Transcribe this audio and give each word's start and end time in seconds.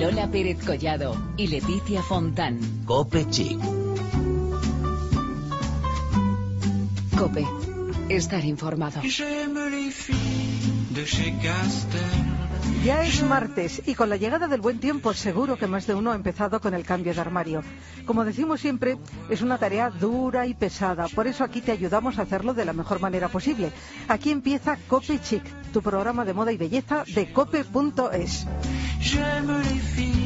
Lola 0.00 0.30
Pérez 0.30 0.64
Collado 0.64 1.14
y 1.36 1.48
Leticia 1.48 2.02
Fontán. 2.02 2.58
Cope 2.86 3.28
Chic. 3.28 3.60
Cope. 7.18 7.46
Estar 8.08 8.42
informado. 8.46 9.02
Ya 12.82 13.04
es 13.04 13.22
martes 13.22 13.82
y 13.84 13.94
con 13.94 14.08
la 14.08 14.16
llegada 14.16 14.48
del 14.48 14.62
buen 14.62 14.80
tiempo 14.80 15.12
seguro 15.12 15.58
que 15.58 15.66
más 15.66 15.86
de 15.86 15.92
uno 15.92 16.12
ha 16.12 16.14
empezado 16.14 16.62
con 16.62 16.72
el 16.72 16.84
cambio 16.84 17.12
de 17.12 17.20
armario. 17.20 17.62
Como 18.06 18.24
decimos 18.24 18.62
siempre, 18.62 18.96
es 19.28 19.42
una 19.42 19.58
tarea 19.58 19.90
dura 19.90 20.46
y 20.46 20.54
pesada, 20.54 21.08
por 21.08 21.26
eso 21.26 21.44
aquí 21.44 21.60
te 21.60 21.72
ayudamos 21.72 22.18
a 22.18 22.22
hacerlo 22.22 22.54
de 22.54 22.64
la 22.64 22.72
mejor 22.72 23.00
manera 23.00 23.28
posible. 23.28 23.70
Aquí 24.08 24.30
empieza 24.30 24.78
Cope 24.88 25.20
Chic, 25.20 25.42
tu 25.74 25.82
programa 25.82 26.24
de 26.24 26.32
moda 26.32 26.52
y 26.52 26.56
belleza 26.56 27.04
de 27.14 27.30
cope.es. 27.30 28.46
J'aime 29.00 29.62
les 29.62 29.78
filles. 29.78 30.19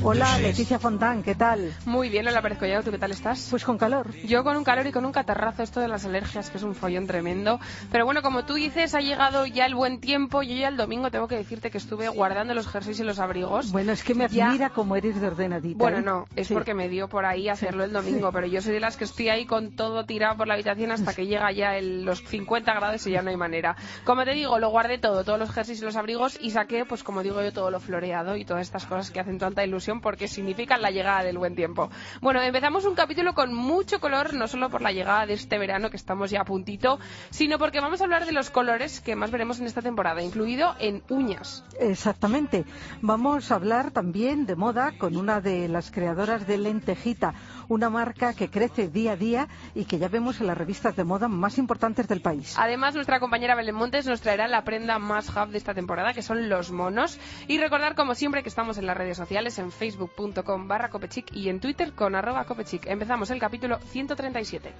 Hola, 0.00 0.38
Leticia 0.38 0.78
Fontán, 0.78 1.22
¿qué 1.24 1.34
tal? 1.34 1.74
Muy 1.84 2.08
bien, 2.08 2.24
Lola 2.24 2.40
Pérez 2.40 2.58
Collado, 2.58 2.82
¿tú 2.84 2.90
qué 2.92 2.98
tal 2.98 3.10
estás? 3.10 3.48
Pues 3.50 3.64
con 3.64 3.76
calor. 3.78 4.14
Yo 4.24 4.44
con 4.44 4.56
un 4.56 4.62
calor 4.62 4.86
y 4.86 4.92
con 4.92 5.04
un 5.04 5.10
catarrazo, 5.12 5.62
esto 5.64 5.80
de 5.80 5.88
las 5.88 6.04
alergias, 6.04 6.50
que 6.50 6.56
es 6.56 6.62
un 6.62 6.74
follón 6.76 7.06
tremendo. 7.06 7.58
Pero 7.90 8.04
bueno, 8.04 8.22
como 8.22 8.44
tú 8.44 8.54
dices, 8.54 8.94
ha 8.94 9.00
llegado 9.00 9.44
ya 9.46 9.66
el 9.66 9.74
buen 9.74 10.00
tiempo. 10.00 10.42
Yo 10.42 10.54
ya 10.54 10.68
el 10.68 10.76
domingo 10.76 11.10
tengo 11.10 11.26
que 11.26 11.36
decirte 11.36 11.70
que 11.70 11.78
estuve 11.78 12.08
guardando 12.08 12.54
los 12.54 12.68
jerseys 12.68 13.00
y 13.00 13.04
los 13.04 13.18
abrigos. 13.18 13.72
Bueno, 13.72 13.90
es 13.92 14.04
que 14.04 14.14
me 14.14 14.28
Ya- 14.28 14.48
admira 14.48 14.70
cómo 14.70 14.94
eres 14.94 15.20
de 15.20 15.26
ordenadita. 15.26 15.76
Bueno, 15.78 15.98
¿eh? 15.98 16.02
no, 16.02 16.24
es 16.36 16.46
Sí. 16.48 16.54
porque 16.54 16.74
me 16.74 16.88
dio 16.88 17.08
por 17.08 17.26
ahí 17.26 17.48
hacerlo 17.48 17.82
el 17.84 17.92
domingo, 17.92 18.30
pero 18.32 18.46
yo 18.46 18.62
soy 18.62 18.74
de 18.74 18.80
las 18.80 18.96
que 18.96 19.04
estoy 19.04 19.28
ahí 19.30 19.46
con 19.46 19.72
todo 19.72 20.04
tirado 20.06 20.36
por 20.36 20.46
la 20.46 20.54
habitación 20.54 20.92
hasta 20.92 21.12
que 21.12 21.26
llega 21.26 21.50
ya 21.52 21.76
el- 21.76 22.04
los 22.04 22.22
50 22.22 22.72
grados 22.72 23.04
y 23.06 23.10
ya 23.10 23.22
no 23.22 23.30
hay 23.30 23.36
manera. 23.36 23.76
Como 24.04 24.24
te 24.24 24.32
digo, 24.32 24.58
lo 24.60 24.70
guardé 24.70 24.98
todo, 24.98 25.24
todos 25.24 25.38
los 25.40 25.50
jerseys 25.50 25.82
y 25.82 25.84
los 25.84 25.96
abrigos 25.96 26.38
y 26.40 26.50
saqué, 26.52 26.84
pues 26.86 27.02
como 27.02 27.22
digo 27.24 27.42
yo, 27.42 27.52
todo 27.52 27.70
lo 27.72 27.80
floreado 27.80 28.36
y 28.36 28.44
todas 28.44 28.62
estas 28.62 28.86
cosas 28.86 29.10
que 29.10 29.20
hacen 29.20 29.38
tanta 29.38 29.64
ilusión 29.64 29.87
porque 29.96 30.28
significan 30.28 30.82
la 30.82 30.90
llegada 30.90 31.22
del 31.22 31.38
buen 31.38 31.54
tiempo. 31.54 31.90
Bueno, 32.20 32.42
empezamos 32.42 32.84
un 32.84 32.94
capítulo 32.94 33.32
con 33.34 33.54
mucho 33.54 34.00
color, 34.00 34.34
no 34.34 34.46
solo 34.46 34.68
por 34.68 34.82
la 34.82 34.92
llegada 34.92 35.26
de 35.26 35.32
este 35.32 35.58
verano 35.58 35.90
que 35.90 35.96
estamos 35.96 36.30
ya 36.30 36.42
a 36.42 36.44
puntito, 36.44 36.98
sino 37.30 37.58
porque 37.58 37.80
vamos 37.80 38.00
a 38.00 38.04
hablar 38.04 38.26
de 38.26 38.32
los 38.32 38.50
colores 38.50 39.00
que 39.00 39.16
más 39.16 39.30
veremos 39.30 39.58
en 39.60 39.66
esta 39.66 39.80
temporada, 39.80 40.22
incluido 40.22 40.74
en 40.78 41.02
uñas. 41.08 41.64
Exactamente. 41.80 42.64
Vamos 43.00 43.50
a 43.50 43.54
hablar 43.54 43.90
también 43.90 44.44
de 44.44 44.56
moda 44.56 44.92
con 44.98 45.16
una 45.16 45.40
de 45.40 45.68
las 45.68 45.90
creadoras 45.90 46.46
de 46.46 46.58
Lentejita, 46.58 47.34
una 47.68 47.88
marca 47.88 48.34
que 48.34 48.50
crece 48.50 48.88
día 48.88 49.12
a 49.12 49.16
día 49.16 49.48
y 49.74 49.86
que 49.86 49.98
ya 49.98 50.08
vemos 50.08 50.40
en 50.40 50.48
las 50.48 50.58
revistas 50.58 50.96
de 50.96 51.04
moda 51.04 51.28
más 51.28 51.56
importantes 51.58 52.08
del 52.08 52.20
país. 52.20 52.54
Además, 52.58 52.94
nuestra 52.94 53.20
compañera 53.20 53.54
Belén 53.54 53.74
Montes 53.74 54.06
nos 54.06 54.20
traerá 54.20 54.48
la 54.48 54.64
prenda 54.64 54.98
más 54.98 55.28
hub 55.30 55.48
de 55.50 55.58
esta 55.58 55.74
temporada, 55.74 56.12
que 56.12 56.22
son 56.22 56.48
los 56.48 56.70
monos. 56.70 57.18
Y 57.46 57.58
recordar, 57.58 57.94
como 57.94 58.14
siempre, 58.14 58.42
que 58.42 58.48
estamos 58.48 58.78
en 58.78 58.86
las 58.86 58.96
redes 58.96 59.16
sociales, 59.16 59.58
en 59.58 59.70
facebook.com 59.78 60.68
barra 60.68 60.90
copechic 60.90 61.32
y 61.32 61.48
en 61.48 61.60
twitter 61.60 61.92
con 61.94 62.14
arroba 62.14 62.44
copechic. 62.44 62.86
Empezamos 62.86 63.30
el 63.30 63.38
capítulo 63.38 63.78
137. 63.78 64.72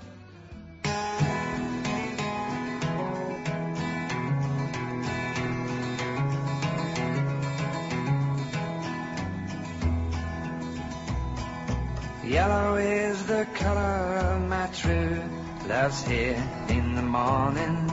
Yellow 12.29 12.77
is 12.77 13.25
the 13.27 13.47
color 13.59 14.39
my 14.49 14.67
true 14.75 15.19
love's 15.67 16.05
here 16.07 16.37
in 16.69 16.95
the 16.95 17.01
morning. 17.03 17.89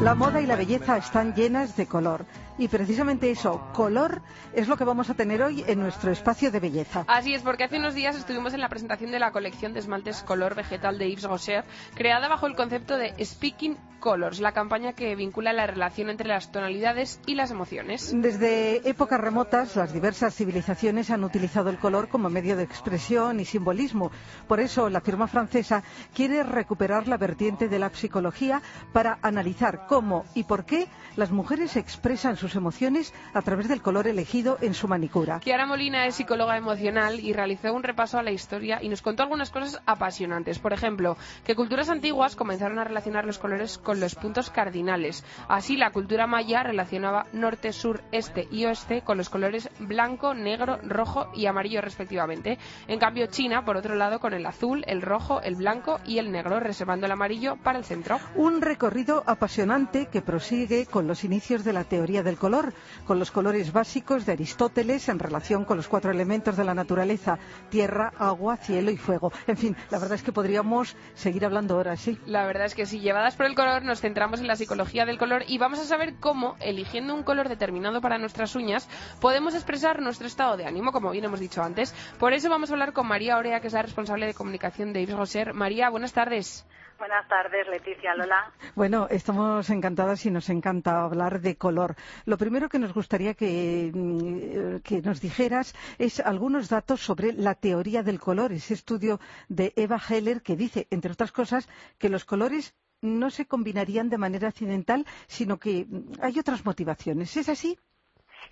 La 0.00 0.14
moda 0.14 0.40
y 0.40 0.46
la 0.46 0.54
belleza 0.54 0.96
están 0.96 1.34
llenas 1.34 1.76
de 1.76 1.86
color. 1.86 2.24
Y 2.56 2.68
precisamente 2.68 3.30
eso, 3.30 3.68
color, 3.72 4.22
es 4.52 4.68
lo 4.68 4.76
que 4.76 4.84
vamos 4.84 5.10
a 5.10 5.14
tener 5.14 5.42
hoy 5.42 5.64
en 5.66 5.80
nuestro 5.80 6.12
espacio 6.12 6.52
de 6.52 6.60
belleza. 6.60 7.04
Así 7.08 7.34
es, 7.34 7.42
porque 7.42 7.64
hace 7.64 7.78
unos 7.78 7.94
días 7.94 8.16
estuvimos 8.16 8.54
en 8.54 8.60
la 8.60 8.68
presentación 8.68 9.10
de 9.10 9.18
la 9.18 9.32
colección 9.32 9.72
de 9.72 9.80
esmaltes 9.80 10.22
color 10.22 10.54
vegetal 10.54 10.98
de 10.98 11.10
Yves 11.10 11.24
Rocher, 11.24 11.64
creada 11.94 12.28
bajo 12.28 12.46
el 12.46 12.54
concepto 12.54 12.96
de 12.96 13.12
Speaking 13.24 13.76
Colors, 14.04 14.40
la 14.40 14.52
campaña 14.52 14.92
que 14.92 15.16
vincula 15.16 15.54
la 15.54 15.66
relación 15.66 16.10
entre 16.10 16.28
las 16.28 16.52
tonalidades 16.52 17.20
y 17.26 17.34
las 17.34 17.50
emociones. 17.50 18.12
Desde 18.14 18.86
épocas 18.88 19.18
remotas, 19.18 19.76
las 19.76 19.94
diversas 19.94 20.34
civilizaciones 20.34 21.10
han 21.10 21.24
utilizado 21.24 21.70
el 21.70 21.78
color 21.78 22.08
como 22.08 22.28
medio 22.28 22.54
de 22.54 22.64
expresión 22.64 23.40
y 23.40 23.46
simbolismo. 23.46 24.10
Por 24.46 24.60
eso, 24.60 24.90
la 24.90 25.00
firma 25.00 25.26
francesa 25.26 25.82
quiere 26.14 26.42
recuperar 26.42 27.08
la 27.08 27.16
vertiente 27.16 27.68
de 27.68 27.78
la 27.78 27.88
psicología 27.88 28.60
para 28.92 29.18
analizar 29.22 29.86
cómo 29.86 30.26
y 30.34 30.44
por 30.44 30.66
qué 30.66 30.86
las 31.16 31.30
mujeres 31.30 31.76
expresan 31.76 32.36
sus 32.44 32.56
emociones 32.56 33.14
a 33.32 33.40
través 33.40 33.68
del 33.68 33.80
color 33.80 34.06
elegido 34.06 34.58
en 34.60 34.74
su 34.74 34.86
manicura. 34.86 35.40
Kiara 35.40 35.64
Molina 35.64 36.06
es 36.06 36.16
psicóloga 36.16 36.58
emocional 36.58 37.18
y 37.18 37.32
realizó 37.32 37.72
un 37.72 37.82
repaso 37.82 38.18
a 38.18 38.22
la 38.22 38.32
historia 38.32 38.80
y 38.82 38.90
nos 38.90 39.00
contó 39.00 39.22
algunas 39.22 39.50
cosas 39.50 39.80
apasionantes. 39.86 40.58
Por 40.58 40.74
ejemplo, 40.74 41.16
que 41.46 41.54
culturas 41.54 41.88
antiguas 41.88 42.36
comenzaron 42.36 42.78
a 42.78 42.84
relacionar 42.84 43.24
los 43.24 43.38
colores 43.38 43.78
con 43.78 43.98
los 43.98 44.14
puntos 44.14 44.50
cardinales. 44.50 45.24
Así, 45.48 45.78
la 45.78 45.90
cultura 45.90 46.26
maya 46.26 46.62
relacionaba 46.62 47.28
norte, 47.32 47.72
sur, 47.72 48.02
este 48.12 48.46
y 48.50 48.66
oeste 48.66 49.00
con 49.00 49.16
los 49.16 49.30
colores 49.30 49.70
blanco, 49.78 50.34
negro, 50.34 50.78
rojo 50.82 51.30
y 51.34 51.46
amarillo 51.46 51.80
respectivamente. 51.80 52.58
En 52.88 52.98
cambio, 52.98 53.26
China, 53.28 53.64
por 53.64 53.78
otro 53.78 53.94
lado, 53.94 54.20
con 54.20 54.34
el 54.34 54.44
azul, 54.44 54.84
el 54.86 55.00
rojo, 55.00 55.40
el 55.40 55.54
blanco 55.54 55.98
y 56.04 56.18
el 56.18 56.30
negro, 56.30 56.60
reservando 56.60 57.06
el 57.06 57.12
amarillo 57.12 57.56
para 57.56 57.78
el 57.78 57.84
centro. 57.84 58.18
Un 58.34 58.60
recorrido 58.60 59.24
apasionante 59.26 60.08
que 60.12 60.20
prosigue 60.20 60.84
con 60.84 61.06
los 61.06 61.24
inicios 61.24 61.64
de 61.64 61.72
la 61.72 61.84
teoría 61.84 62.22
del 62.22 62.33
color, 62.36 62.72
con 63.06 63.18
los 63.18 63.30
colores 63.30 63.72
básicos 63.72 64.26
de 64.26 64.32
Aristóteles 64.32 65.08
en 65.08 65.18
relación 65.18 65.64
con 65.64 65.76
los 65.76 65.88
cuatro 65.88 66.10
elementos 66.10 66.56
de 66.56 66.64
la 66.64 66.74
naturaleza, 66.74 67.38
tierra, 67.70 68.12
agua, 68.18 68.56
cielo 68.56 68.90
y 68.90 68.96
fuego. 68.96 69.32
En 69.46 69.56
fin, 69.56 69.76
la 69.90 69.98
verdad 69.98 70.16
es 70.16 70.22
que 70.22 70.32
podríamos 70.32 70.96
seguir 71.14 71.44
hablando 71.44 71.76
ahora, 71.76 71.96
sí. 71.96 72.18
La 72.26 72.46
verdad 72.46 72.66
es 72.66 72.74
que 72.74 72.86
si 72.86 73.00
llevadas 73.00 73.36
por 73.36 73.46
el 73.46 73.54
color 73.54 73.84
nos 73.84 74.00
centramos 74.00 74.40
en 74.40 74.46
la 74.46 74.56
psicología 74.56 75.04
del 75.04 75.18
color 75.18 75.44
y 75.46 75.58
vamos 75.58 75.78
a 75.78 75.84
saber 75.84 76.14
cómo, 76.20 76.56
eligiendo 76.60 77.14
un 77.14 77.22
color 77.22 77.48
determinado 77.48 78.00
para 78.00 78.18
nuestras 78.18 78.54
uñas, 78.56 78.88
podemos 79.20 79.54
expresar 79.54 80.00
nuestro 80.00 80.26
estado 80.26 80.56
de 80.56 80.66
ánimo, 80.66 80.92
como 80.92 81.10
bien 81.10 81.24
hemos 81.24 81.40
dicho 81.40 81.62
antes. 81.62 81.94
Por 82.18 82.32
eso 82.32 82.48
vamos 82.48 82.70
a 82.70 82.74
hablar 82.74 82.92
con 82.92 83.06
María 83.06 83.36
Orea, 83.36 83.60
que 83.60 83.68
es 83.68 83.72
la 83.72 83.82
responsable 83.82 84.26
de 84.26 84.34
comunicación 84.34 84.92
de 84.92 85.02
Yves 85.02 85.16
Rocher. 85.16 85.54
María, 85.54 85.90
buenas 85.90 86.12
tardes. 86.12 86.66
Buenas 86.98 87.26
tardes, 87.28 87.66
Leticia, 87.68 88.14
Lola. 88.14 88.52
Bueno, 88.74 89.08
estamos 89.10 89.68
encantadas 89.70 90.24
y 90.26 90.30
nos 90.30 90.48
encanta 90.48 91.02
hablar 91.02 91.40
de 91.40 91.56
color. 91.56 91.96
Lo 92.24 92.38
primero 92.38 92.68
que 92.68 92.78
nos 92.78 92.94
gustaría 92.94 93.34
que, 93.34 93.90
mm, 93.92 94.78
que 94.80 95.02
nos 95.02 95.20
dijeras 95.20 95.74
es 95.98 96.20
algunos 96.20 96.68
datos 96.68 97.00
sobre 97.00 97.32
la 97.32 97.54
teoría 97.54 98.02
del 98.02 98.20
color, 98.20 98.52
ese 98.52 98.74
estudio 98.74 99.18
de 99.48 99.72
Eva 99.76 99.98
Heller 100.08 100.42
que 100.42 100.56
dice, 100.56 100.86
entre 100.90 101.12
otras 101.12 101.32
cosas, 101.32 101.68
que 101.98 102.08
los 102.08 102.24
colores 102.24 102.74
no 103.02 103.30
se 103.30 103.46
combinarían 103.46 104.08
de 104.08 104.18
manera 104.18 104.48
accidental, 104.48 105.04
sino 105.26 105.58
que 105.58 105.84
mm, 105.88 106.22
hay 106.22 106.38
otras 106.38 106.64
motivaciones. 106.64 107.36
¿Es 107.36 107.48
así? 107.48 107.78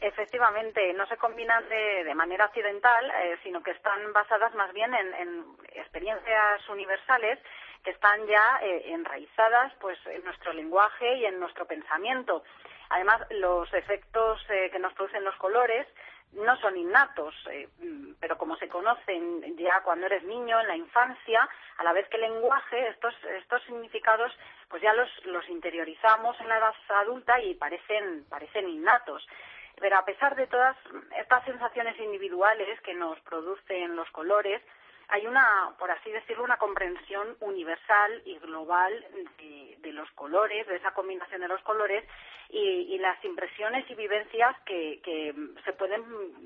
Efectivamente, 0.00 0.92
no 0.94 1.06
se 1.06 1.16
combinan 1.16 1.68
de, 1.68 2.04
de 2.04 2.14
manera 2.14 2.46
accidental, 2.46 3.10
eh, 3.22 3.38
sino 3.42 3.62
que 3.62 3.70
están 3.70 4.12
basadas 4.12 4.54
más 4.54 4.72
bien 4.72 4.92
en, 4.94 5.14
en 5.14 5.44
experiencias 5.74 6.68
universales 6.68 7.38
que 7.82 7.90
están 7.90 8.26
ya 8.26 8.60
eh, 8.62 8.92
enraizadas 8.92 9.72
pues, 9.80 9.98
en 10.06 10.24
nuestro 10.24 10.52
lenguaje 10.52 11.16
y 11.16 11.26
en 11.26 11.40
nuestro 11.40 11.66
pensamiento. 11.66 12.44
Además, 12.90 13.22
los 13.30 13.72
efectos 13.74 14.44
eh, 14.50 14.70
que 14.70 14.78
nos 14.78 14.92
producen 14.94 15.24
los 15.24 15.36
colores 15.36 15.86
no 16.32 16.56
son 16.58 16.76
innatos, 16.76 17.34
eh, 17.50 17.68
mm, 17.78 18.14
pero 18.20 18.38
como 18.38 18.56
se 18.56 18.68
conocen 18.68 19.56
ya 19.56 19.82
cuando 19.82 20.06
eres 20.06 20.24
niño, 20.24 20.60
en 20.60 20.68
la 20.68 20.76
infancia, 20.76 21.48
a 21.76 21.84
la 21.84 21.92
vez 21.92 22.08
que 22.08 22.16
el 22.16 22.22
lenguaje, 22.22 22.88
estos, 22.88 23.14
estos 23.24 23.62
significados, 23.64 24.32
pues 24.68 24.82
ya 24.82 24.92
los, 24.94 25.08
los 25.26 25.46
interiorizamos 25.48 26.40
en 26.40 26.48
la 26.48 26.58
edad 26.58 26.74
adulta 27.00 27.40
y 27.40 27.54
parecen, 27.54 28.24
parecen 28.30 28.68
innatos. 28.68 29.26
Pero 29.78 29.96
a 29.98 30.04
pesar 30.04 30.36
de 30.36 30.46
todas 30.46 30.76
estas 31.18 31.44
sensaciones 31.44 31.98
individuales 31.98 32.80
que 32.82 32.94
nos 32.94 33.18
producen 33.20 33.96
los 33.96 34.10
colores, 34.10 34.62
hay 35.12 35.26
una, 35.26 35.74
por 35.78 35.90
así 35.90 36.10
decirlo, 36.10 36.42
una 36.42 36.56
comprensión 36.56 37.36
universal 37.40 38.22
y 38.24 38.38
global 38.38 38.92
de, 39.38 39.76
de 39.78 39.92
los 39.92 40.10
colores, 40.12 40.66
de 40.66 40.76
esa 40.76 40.92
combinación 40.92 41.42
de 41.42 41.48
los 41.48 41.60
colores 41.62 42.02
y, 42.48 42.94
y 42.94 42.98
las 42.98 43.22
impresiones 43.22 43.88
y 43.90 43.94
vivencias 43.94 44.56
que, 44.64 45.00
que, 45.02 45.34
se 45.66 45.74
pueden 45.74 46.02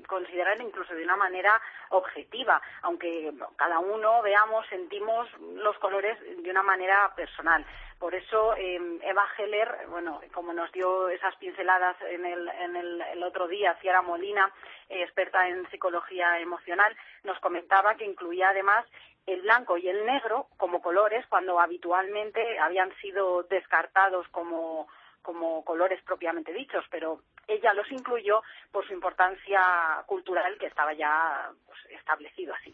considerar 0.07 0.59
incluso 0.61 0.93
de 0.93 1.03
una 1.03 1.15
manera 1.15 1.61
objetiva, 1.89 2.61
aunque 2.81 3.31
cada 3.55 3.79
uno 3.79 4.21
veamos, 4.21 4.67
sentimos 4.67 5.29
los 5.55 5.77
colores 5.79 6.17
de 6.43 6.51
una 6.51 6.63
manera 6.63 7.13
personal. 7.15 7.65
Por 7.99 8.13
eso 8.13 8.55
eh, 8.55 8.79
Eva 9.01 9.27
Heller, 9.37 9.87
bueno, 9.89 10.21
como 10.33 10.53
nos 10.53 10.71
dio 10.71 11.09
esas 11.09 11.35
pinceladas 11.37 11.95
en 12.01 12.25
el, 12.25 12.47
en 12.47 12.75
el, 12.75 13.01
el 13.01 13.23
otro 13.23 13.47
día, 13.47 13.75
Ciara 13.81 14.03
Molina, 14.03 14.51
eh, 14.89 15.01
experta 15.01 15.47
en 15.47 15.67
psicología 15.71 16.39
emocional, 16.39 16.95
nos 17.23 17.39
comentaba 17.39 17.95
que 17.95 18.05
incluía 18.05 18.49
además 18.49 18.85
el 19.25 19.41
blanco 19.41 19.77
y 19.77 19.89
el 19.89 20.05
negro 20.05 20.47
como 20.57 20.81
colores 20.81 21.25
cuando 21.27 21.59
habitualmente 21.59 22.59
habían 22.59 22.95
sido 22.97 23.43
descartados 23.43 24.27
como 24.29 24.87
como 25.27 25.65
colores 25.65 26.01
propiamente 26.03 26.53
dichos, 26.53 26.85
pero 26.89 27.19
ella 27.47 27.73
los 27.73 27.89
incluyó 27.91 28.41
por 28.71 28.85
su 28.85 28.93
importancia 28.93 29.61
cultural 30.05 30.57
que 30.59 30.67
estaba 30.67 30.93
ya 30.93 31.49
pues, 31.65 31.79
establecido 31.97 32.53
así. 32.53 32.73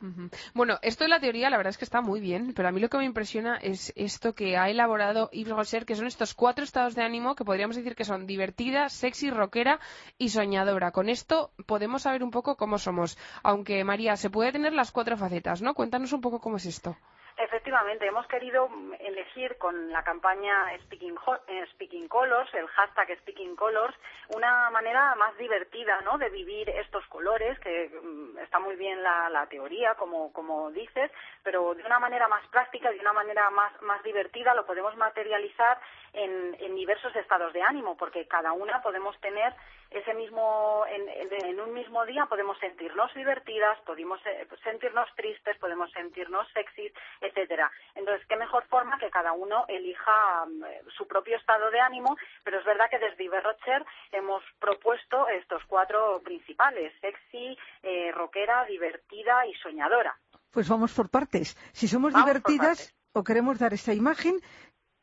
Bueno, 0.53 0.79
esto 0.81 1.03
de 1.03 1.09
la 1.09 1.19
teoría 1.19 1.49
la 1.49 1.57
verdad 1.57 1.71
es 1.71 1.77
que 1.77 1.85
está 1.85 2.01
muy 2.01 2.19
bien, 2.19 2.53
pero 2.55 2.67
a 2.67 2.71
mí 2.71 2.79
lo 2.79 2.89
que 2.89 2.97
me 2.97 3.05
impresiona 3.05 3.57
es 3.57 3.93
esto 3.95 4.33
que 4.33 4.57
ha 4.57 4.69
elaborado 4.69 5.29
Yves 5.31 5.53
Gosser, 5.53 5.85
que 5.85 5.95
son 5.95 6.07
estos 6.07 6.33
cuatro 6.33 6.63
estados 6.63 6.95
de 6.95 7.03
ánimo 7.03 7.35
que 7.35 7.45
podríamos 7.45 7.75
decir 7.75 7.95
que 7.95 8.05
son 8.05 8.25
divertida, 8.25 8.89
sexy, 8.89 9.29
rockera 9.29 9.79
y 10.17 10.29
soñadora. 10.29 10.91
Con 10.91 11.09
esto 11.09 11.51
podemos 11.67 12.03
saber 12.03 12.23
un 12.23 12.31
poco 12.31 12.57
cómo 12.57 12.77
somos. 12.77 13.17
Aunque, 13.43 13.83
María, 13.83 14.15
se 14.15 14.29
puede 14.29 14.51
tener 14.51 14.73
las 14.73 14.91
cuatro 14.91 15.17
facetas, 15.17 15.61
¿no? 15.61 15.73
Cuéntanos 15.73 16.13
un 16.13 16.21
poco 16.21 16.39
cómo 16.39 16.57
es 16.57 16.65
esto. 16.65 16.97
Efectivamente, 17.35 18.05
hemos 18.05 18.27
querido 18.27 18.69
elegir 18.99 19.57
con 19.57 19.91
la 19.91 20.03
campaña 20.03 20.65
Speaking, 20.83 21.15
eh, 21.47 21.65
Speaking 21.71 22.07
Colors, 22.07 22.53
el 22.53 22.67
hashtag 22.67 23.17
Speaking 23.21 23.55
Colors, 23.55 23.95
una 24.35 24.69
manera 24.69 25.15
más 25.15 25.35
divertida 25.37 25.99
¿no? 26.01 26.19
de 26.19 26.29
vivir 26.29 26.69
estos 26.69 27.03
colores, 27.07 27.57
que 27.59 27.89
mm, 27.89 28.37
está 28.37 28.59
muy 28.59 28.75
bien 28.75 29.01
la, 29.01 29.31
la 29.31 29.47
teoría, 29.47 29.95
como, 29.95 30.31
como 30.31 30.69
dices, 30.69 31.09
pero 31.41 31.73
de 31.73 31.83
una 31.83 31.97
manera 31.97 32.27
más 32.27 32.45
práctica, 32.49 32.91
de 32.91 32.99
una 32.99 33.13
manera 33.13 33.49
más, 33.49 33.81
más 33.81 34.03
divertida, 34.03 34.53
lo 34.53 34.67
podemos 34.67 34.95
materializar 34.95 35.79
en, 36.13 36.55
en 36.59 36.75
diversos 36.75 37.15
estados 37.15 37.51
de 37.53 37.63
ánimo, 37.63 37.97
porque 37.97 38.27
cada 38.27 38.53
una 38.53 38.83
podemos 38.83 39.19
tener 39.21 39.53
ese 39.93 40.13
mismo 40.13 40.85
en, 40.87 41.59
un 41.59 41.73
mismo 41.73 42.05
día 42.05 42.25
podemos 42.25 42.57
sentirnos 42.59 43.13
divertidas, 43.13 43.79
podemos 43.85 44.19
eh, 44.25 44.47
sentirnos 44.63 45.07
tristes, 45.15 45.57
podemos 45.59 45.91
sentirnos 45.91 46.47
sexys, 46.53 46.91
etcétera. 47.21 47.71
Entonces, 47.95 48.25
qué 48.27 48.35
mejor 48.35 48.65
forma 48.65 48.97
que 48.97 49.09
cada 49.09 49.33
uno 49.33 49.65
elija 49.67 50.45
mm, 50.45 50.63
eh, 50.63 50.81
su 50.97 51.07
propio 51.07 51.37
estado 51.37 51.69
de 51.69 51.79
ánimo, 51.79 52.17
pero 52.43 52.59
es 52.59 52.65
verdad 52.65 52.89
que 52.89 52.99
desde 52.99 53.23
Iberrocher 53.23 53.85
hemos 54.11 54.43
propuesto 54.59 55.27
estos 55.27 55.63
cuatro 55.67 56.21
principales: 56.23 56.93
sexy, 56.99 57.57
eh, 57.83 58.11
rockera, 58.11 58.65
divertida 58.65 59.45
y 59.45 59.53
soñadora. 59.55 60.17
Pues 60.51 60.67
vamos 60.69 60.93
por 60.93 61.09
partes. 61.09 61.55
Si 61.71 61.87
somos 61.87 62.13
Vamos 62.13 62.27
divertidas 62.27 62.95
o 63.13 63.23
queremos 63.23 63.59
dar 63.59 63.73
esta 63.73 63.93
imagen, 63.93 64.39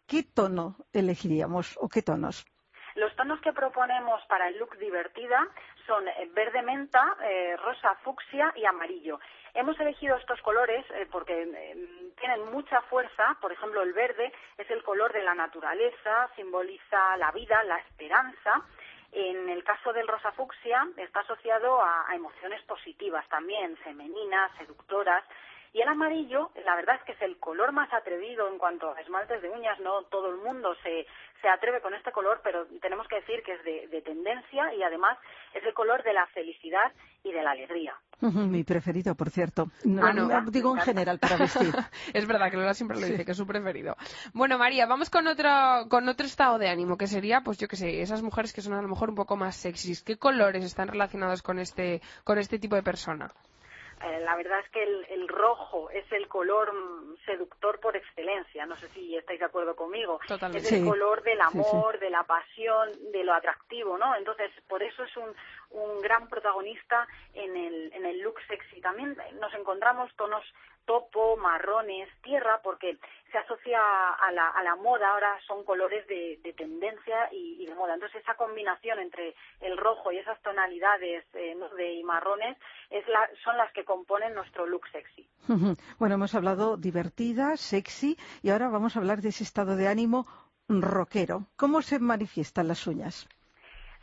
¿qué 0.07 0.23
tono 0.23 0.77
elegiríamos 0.93 1.77
o 1.81 1.89
qué 1.89 2.03
tonos? 2.03 2.45
Los 2.97 3.15
tonos 3.17 3.41
que 3.41 3.53
proponemos 3.53 4.23
para 4.27 4.49
el 4.49 4.59
look 4.59 4.77
divertida 4.79 5.47
son 5.87 6.07
eh, 6.09 6.29
verde 6.33 6.63
menta, 6.63 7.17
eh, 7.23 7.57
rosa 7.57 7.95
fucsia 7.97 8.53
y 8.57 8.65
amarillo. 8.65 9.21
Hemos 9.55 9.79
elegido 9.81 10.17
estos 10.17 10.41
colores 10.43 10.85
eh, 10.95 11.07
porque 11.11 11.35
tienen 12.19 12.53
mucha 12.53 12.81
fuerza. 12.83 13.37
Por 13.41 13.53
ejemplo, 13.53 13.83
el 13.83 13.93
verde 13.93 14.33
es 14.59 14.71
el 14.71 14.83
color 14.83 15.13
de 15.13 15.23
la 15.23 15.35
naturaleza, 15.35 16.29
simboliza 16.37 17.17
la 17.17 17.31
vida, 17.33 17.63
la 17.65 17.79
esperanza. 17.79 18.63
En 19.13 19.49
el 19.49 19.65
caso 19.65 19.93
del 19.93 20.07
rosa 20.07 20.31
fucsia 20.33 20.87
está 20.97 21.21
asociado 21.21 21.83
a 21.83 22.15
emociones 22.15 22.63
positivas 22.63 23.29
también, 23.29 23.77
femeninas, 23.79 24.53
seductoras. 24.57 25.25
Y 25.73 25.81
el 25.81 25.89
amarillo, 25.89 26.51
la 26.65 26.75
verdad 26.75 26.97
es 26.97 27.05
que 27.05 27.13
es 27.13 27.23
el 27.23 27.39
color 27.39 27.71
más 27.73 27.93
atrevido 27.93 28.49
en 28.49 28.59
cuanto 28.59 28.91
a 28.93 29.01
esmaltes 29.01 29.41
de 29.41 29.51
uñas. 29.51 29.79
No 29.81 30.03
todo 30.05 30.29
el 30.31 30.37
mundo 30.39 30.75
se, 30.83 31.07
se 31.41 31.49
atreve 31.49 31.81
con 31.81 31.95
este 31.95 32.11
color, 32.11 32.41
pero 32.43 32.67
tenemos 32.81 33.07
que 33.07 33.17
decir 33.17 33.43
que 33.45 33.53
es 33.53 33.63
de, 33.65 33.87
de 33.89 34.03
tendencia 34.03 34.75
y 34.75 34.83
además 34.83 35.17
es 35.55 35.63
el 35.65 35.73
color 35.73 36.03
de 36.03 36.13
la 36.13 36.27
felicidad 36.29 36.93
y 37.23 37.31
de 37.33 37.43
la 37.43 37.53
alegría. 37.53 37.95
Mi 38.21 38.65
preferido, 38.65 39.15
por 39.15 39.31
cierto. 39.31 39.69
No, 39.85 40.05
Ah, 40.05 40.13
no. 40.13 40.27
no, 40.29 40.51
digo 40.51 40.75
en 40.77 40.83
general 40.83 41.19
para 41.21 41.37
vestir. 41.37 41.73
es 42.13 42.27
verdad 42.27 42.51
que 42.51 42.57
Lola 42.57 42.75
siempre 42.75 42.99
lo 43.01 43.07
dice, 43.07 43.25
que 43.25 43.31
es 43.31 43.37
su 43.37 43.47
preferido. 43.47 43.97
Bueno, 44.35 44.59
María, 44.59 44.87
vamos 44.87 45.09
con 45.09 45.27
otro, 45.29 45.49
con 45.89 46.09
otro 46.09 46.27
estado 46.27 46.59
de 46.59 46.69
ánimo, 46.69 46.99
que 46.99 47.07
sería, 47.07 47.43
pues 47.43 47.59
yo 47.59 47.69
qué 47.69 47.77
sé, 47.77 48.03
esas 48.03 48.23
mujeres 48.23 48.53
que 48.53 48.61
son 48.61 48.75
a 48.75 48.83
lo 48.83 48.89
mejor 48.89 49.09
un 49.09 49.15
poco 49.17 49.37
más 49.37 49.55
sexys. 49.57 50.03
¿Qué 50.03 50.19
colores 50.19 50.65
están 50.65 50.89
relacionados 50.89 51.43
con 51.43 51.59
este, 51.61 52.03
con 52.25 52.39
este 52.39 52.59
tipo 52.59 52.75
de 52.77 52.83
persona? 52.83 53.31
Eh, 54.03 54.21
la 54.21 54.35
verdad 54.37 54.61
es 54.61 54.69
que 54.71 54.83
el, 54.83 55.05
el 55.11 55.29
rojo 55.29 55.91
es 55.91 56.11
el 56.13 56.27
color 56.27 56.73
mm, 56.73 57.17
seductor 57.27 57.79
por 57.81 57.97
excelencia. 57.97 58.65
No 58.65 58.77
sé 58.79 58.89
si 58.91 59.15
estáis 59.17 59.41
de 59.41 59.45
acuerdo 59.47 59.77
conmigo. 59.77 60.19
Totalmente. 60.27 60.67
Es 60.67 60.73
el 60.73 60.81
Sí. 60.81 60.85
color 60.89 61.23
del 61.23 61.39
Sí, 61.39 61.45
sí. 61.53 61.59
amor, 61.59 61.99
de 61.99 62.11
la 62.11 62.23
pasión, 62.25 62.89
de 63.13 63.25
lo 63.25 63.35
atractivo, 63.35 63.99
¿no? 63.99 64.15
Entonces, 64.17 64.51
por 64.69 64.83
eso 64.83 65.05
es 65.05 65.17
un, 65.19 65.35
un 65.71 66.01
gran 66.01 66.29
protagonista 66.29 67.07
en 67.35 67.57
el, 67.57 67.93
en 67.93 68.05
el 68.07 68.21
look 68.21 68.37
sexy. 68.49 68.81
También 68.81 69.17
nos 69.41 69.53
encontramos 69.55 70.11
tonos 70.17 70.45
topo, 70.85 71.37
marrones, 71.37 72.09
tierra, 72.23 72.61
porque 72.65 72.99
se 73.31 73.39
asocia 73.39 73.79
a 74.15 74.33
la, 74.33 74.49
a 74.49 74.63
la 74.65 74.75
moda, 74.75 75.11
ahora 75.11 75.39
son 75.47 75.63
colores 75.65 76.05
de, 76.09 76.41
de 76.43 76.53
tendencia 76.53 77.29
y, 77.31 77.65
de 77.65 77.75
moda. 77.77 77.95
Entonces 77.95 78.21
esa 78.23 78.35
combinación 78.35 78.99
entre 78.99 79.37
el 79.61 79.77
rojo 79.77 80.11
y 80.11 80.19
esas 80.19 80.41
tonalidades 80.43 81.25
eh, 81.35 81.57
de 81.77 81.93
y 81.95 82.03
marrones 82.03 82.57
es 82.89 83.07
la- 83.07 83.31
son 83.45 83.57
las 83.57 83.73
que 83.73 83.85
componen 83.85 84.35
nuestro 84.35 84.67
look 84.67 84.83
sexy. 84.91 85.29
Bueno, 86.01 86.17
hemos 86.17 86.35
hablado 86.35 86.77
divertida, 86.77 87.57
sexy, 87.57 88.17
y 88.43 88.51
ahora 88.51 88.69
vamos 88.69 88.97
a 88.97 88.99
hablar 88.99 89.21
de 89.21 89.29
ese 89.29 89.45
estado 89.45 89.77
de 89.77 89.87
ánimo 89.87 90.27
rockero. 90.69 91.45
¿Cómo 91.57 91.83
se 91.83 91.99
manifiestan 92.01 92.67
las 92.69 92.87
uñas? 92.87 93.29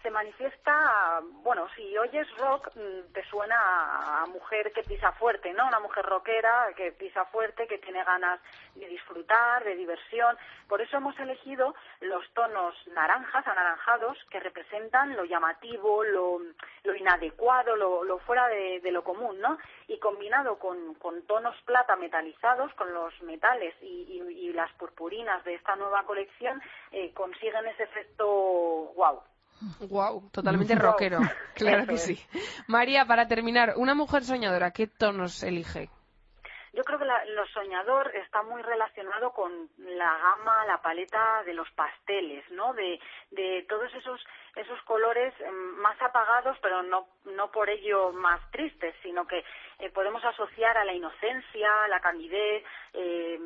Se 0.08 0.12
manifiesta, 0.12 1.20
bueno, 1.44 1.68
si 1.76 1.98
oyes 1.98 2.26
rock, 2.38 2.70
mm, 2.76 3.12
te 3.12 3.26
suena 3.26 4.22
a, 4.22 4.26
mujer 4.28 4.72
que 4.72 4.82
pisa 4.84 5.12
fuerte, 5.12 5.52
¿no? 5.52 5.68
Una 5.68 5.82
mujer 5.82 6.06
rockera 6.06 6.70
que 6.78 6.94
pisa 6.94 7.26
fuerte, 7.26 7.68
que 7.68 7.78
tiene 7.80 8.02
ganas 8.06 8.40
de 8.76 8.88
disfrutar, 8.88 9.66
de 9.66 9.76
diversión. 9.76 10.38
Por 10.70 10.80
eso 10.80 10.96
hemos 10.96 11.20
elegido 11.20 11.76
los 12.00 12.24
tonos 12.34 12.74
naranjas, 12.94 13.46
anaranjados, 13.46 14.18
que 14.30 14.40
representan 14.40 15.18
lo 15.18 15.26
llamativo, 15.26 16.06
lo, 16.06 16.40
lo 16.86 16.96
inadecuado, 16.96 17.76
lo, 17.76 18.06
lo 18.06 18.20
fuera 18.20 18.48
de, 18.48 18.80
lo 18.90 19.04
común, 19.04 19.42
¿no? 19.42 19.58
Y 19.90 20.00
combinado 20.00 20.58
con, 20.58 20.94
con 20.96 21.22
tonos 21.24 21.56
plata 21.66 21.98
metalizados, 21.98 22.74
con 22.76 22.94
los 22.94 23.12
metales 23.24 23.76
y, 23.82 24.04
y- 24.24 24.48
y 24.48 24.54
las 24.54 24.72
purpurinas 24.74 25.44
de 25.44 25.56
esta 25.56 25.76
nueva 25.76 26.04
colección, 26.04 26.62
eh, 26.94 27.12
consiguen 27.14 27.68
ese 27.68 27.84
efecto 27.84 28.26
wow. 28.96 29.22
Wow, 29.90 30.30
totalmente 30.32 30.76
rockero. 30.76 31.20
Claro 31.58 31.88
que 31.88 31.98
sí. 31.98 32.20
María, 32.68 33.06
para 33.06 33.28
terminar, 33.28 33.74
una 33.78 33.96
mujer 33.96 34.24
soñadora, 34.24 34.70
¿qué 34.70 34.86
tonos 34.86 35.42
elige? 35.42 35.90
Yo 36.74 36.84
creo 36.84 37.00
que 37.00 37.06
la- 37.06 37.26
lo 37.26 37.46
soñador 37.48 38.16
está 38.16 38.44
muy 38.44 38.62
relacionado 38.62 39.32
con 39.32 39.70
la 39.78 40.18
gama, 40.18 40.66
la 40.66 40.82
paleta 40.82 41.44
de 41.44 41.54
los 41.54 41.70
pasteles, 41.72 42.50
¿no? 42.52 42.74
De, 42.74 43.00
de 43.32 43.66
todos 43.70 43.94
esos 43.96 44.24
esos 44.56 44.82
colores 44.84 45.34
em, 45.42 45.54
más 45.78 46.02
apagados, 46.02 46.58
pero 46.62 46.82
no 46.84 47.08
no 47.26 47.52
por 47.52 47.70
ello 47.70 48.12
más 48.12 48.40
tristes, 48.52 48.96
sino 49.04 49.28
que 49.28 49.44
eh, 49.80 49.90
podemos 49.92 50.24
asociar 50.26 50.78
a 50.78 50.84
la 50.86 50.94
inocencia, 50.94 51.84
a 51.84 51.88
la 51.88 52.00
candidez 52.00 52.64
eh, 52.94 53.40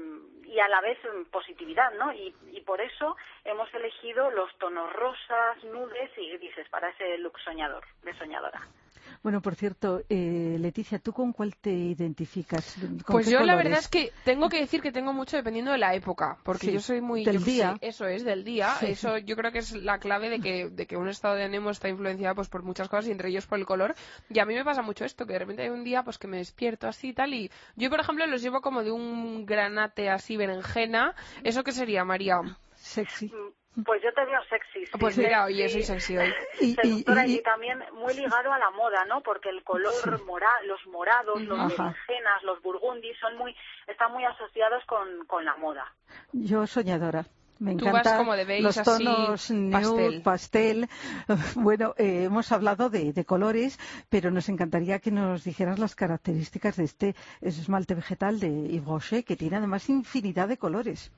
y 0.45 0.59
a 0.59 0.67
la 0.69 0.79
vez 0.81 0.97
em, 1.05 1.25
positividad, 1.25 1.91
¿no? 1.93 2.13
Y, 2.13 2.33
y 2.51 2.61
por 2.61 2.79
eso 2.81 3.17
hemos 3.43 3.73
elegido 3.73 4.31
los 4.31 4.57
tonos 4.57 4.91
rosas, 4.93 5.63
nudes 5.65 6.11
y 6.17 6.31
grises 6.37 6.67
para 6.69 6.89
ese 6.89 7.17
look 7.17 7.37
soñador, 7.39 7.83
de 8.03 8.13
soñadora. 8.17 8.61
Bueno, 9.23 9.41
por 9.41 9.55
cierto, 9.55 10.01
eh, 10.09 10.57
Leticia, 10.59 10.99
¿tú 10.99 11.13
con 11.13 11.33
cuál 11.33 11.55
te 11.55 11.71
identificas? 11.71 12.75
¿Con 13.05 13.15
Pues 13.17 13.29
yo 13.29 13.41
la 13.41 13.55
verdad 13.55 13.79
es 13.79 13.87
que 13.87 14.11
tengo 14.23 14.49
que 14.49 14.59
decir 14.59 14.81
que 14.81 14.91
tengo 14.91 15.13
mucho 15.13 15.37
dependiendo 15.37 15.71
de 15.71 15.77
la 15.77 15.93
época, 15.95 16.37
porque 16.43 16.67
Sí, 16.67 16.73
yo 16.73 16.79
soy 16.79 17.01
muy 17.01 17.23
del 17.23 17.43
día. 17.43 17.77
sé, 17.79 17.87
eso 17.87 18.07
es 18.07 18.23
del 18.23 18.43
día, 18.43 18.75
Sí. 18.79 18.87
eso 18.87 19.17
yo 19.17 19.35
creo 19.35 19.51
que 19.51 19.59
es 19.59 19.71
la 19.73 19.99
clave 19.99 20.29
de 20.29 20.39
que 20.39 20.69
de 20.69 20.87
que 20.87 20.97
un 20.97 21.07
estado 21.07 21.35
de 21.35 21.43
ánimo 21.43 21.69
está 21.69 21.89
influenciado 21.89 22.35
pues 22.35 22.49
por 22.49 22.63
muchas 22.63 22.89
cosas 22.89 23.07
y 23.07 23.11
entre 23.11 23.29
ellos 23.29 23.47
por 23.47 23.59
el 23.59 23.65
color. 23.65 23.95
Y 24.29 24.39
a 24.39 24.45
mí 24.45 24.53
me 24.53 24.63
pasa 24.63 24.81
mucho 24.81 25.05
esto, 25.05 25.25
que 25.25 25.33
de 25.33 25.39
repente 25.39 25.63
hay 25.63 25.69
un 25.69 25.83
día 25.83 26.03
pues 26.03 26.17
que 26.17 26.27
me 26.27 26.37
despierto 26.37 26.87
así 26.87 27.09
y 27.09 27.13
tal 27.13 27.33
y 27.33 27.51
yo 27.75 27.89
por 27.89 27.99
ejemplo 27.99 28.25
los 28.27 28.41
llevo 28.41 28.61
como 28.61 28.83
de 28.83 28.91
un 28.91 29.45
granate 29.45 30.09
así 30.09 30.37
berenjena. 30.37 31.15
¿Eso 31.43 31.63
qué 31.63 31.71
sería, 31.71 32.03
María? 32.05 32.41
Sexy. 32.75 33.31
Pues 33.85 34.01
yo 34.03 34.11
te 34.13 34.25
veo 34.25 34.39
sexy. 34.49 34.85
sí, 34.85 34.91
Pues 34.99 35.17
mira, 35.17 35.45
oye, 35.45 35.69
soy 35.69 35.83
sexy 35.83 36.17
hoy. 36.17 36.33
Y- 36.59 36.75
y- 36.83 37.05
y, 37.07 37.35
y- 37.35 37.41
también 37.41 37.81
muy 37.93 38.13
ligado 38.13 38.51
a 38.51 38.59
la 38.59 38.69
moda, 38.71 39.05
¿no? 39.05 39.21
Porque 39.21 39.49
el 39.49 39.63
color 39.63 40.21
mora, 40.25 40.49
los 40.65 40.85
morados, 40.87 41.41
los 41.43 41.57
berenjenas, 41.57 42.43
los 42.43 42.61
burgundis 42.61 43.17
son 43.19 43.37
muy, 43.37 43.55
están 43.87 44.11
muy 44.11 44.25
asociados 44.25 44.83
con, 44.85 45.25
con 45.25 45.45
la 45.45 45.55
moda. 45.55 45.93
Yo 46.33 46.67
soñadora. 46.67 47.25
Me 47.59 47.75
Tú 47.75 47.85
vas 47.85 47.93
encanta 47.93 48.17
como 48.17 48.35
de 48.35 48.43
beige, 48.43 48.63
los 48.63 48.75
así, 48.75 49.03
tonos 49.05 49.51
nude, 49.51 50.21
pastel. 50.23 50.87
pastel. 50.87 50.89
Bueno, 51.55 51.93
eh, 51.97 52.23
hemos 52.23 52.51
hablado 52.51 52.89
de, 52.89 53.13
de 53.13 53.23
colores, 53.23 53.79
pero 54.09 54.31
nos 54.31 54.49
encantaría 54.49 54.97
que 54.99 55.11
nos 55.11 55.43
dijeras 55.43 55.77
las 55.77 55.93
características 55.95 56.75
de 56.77 56.85
este 56.85 57.15
esmalte 57.39 57.93
vegetal 57.93 58.39
de 58.39 58.49
Yves 58.67 58.85
Rocher, 58.85 59.23
que 59.23 59.35
tiene 59.37 59.57
además 59.57 59.89
infinidad 59.89 60.47
de 60.47 60.57
colores. 60.57 61.11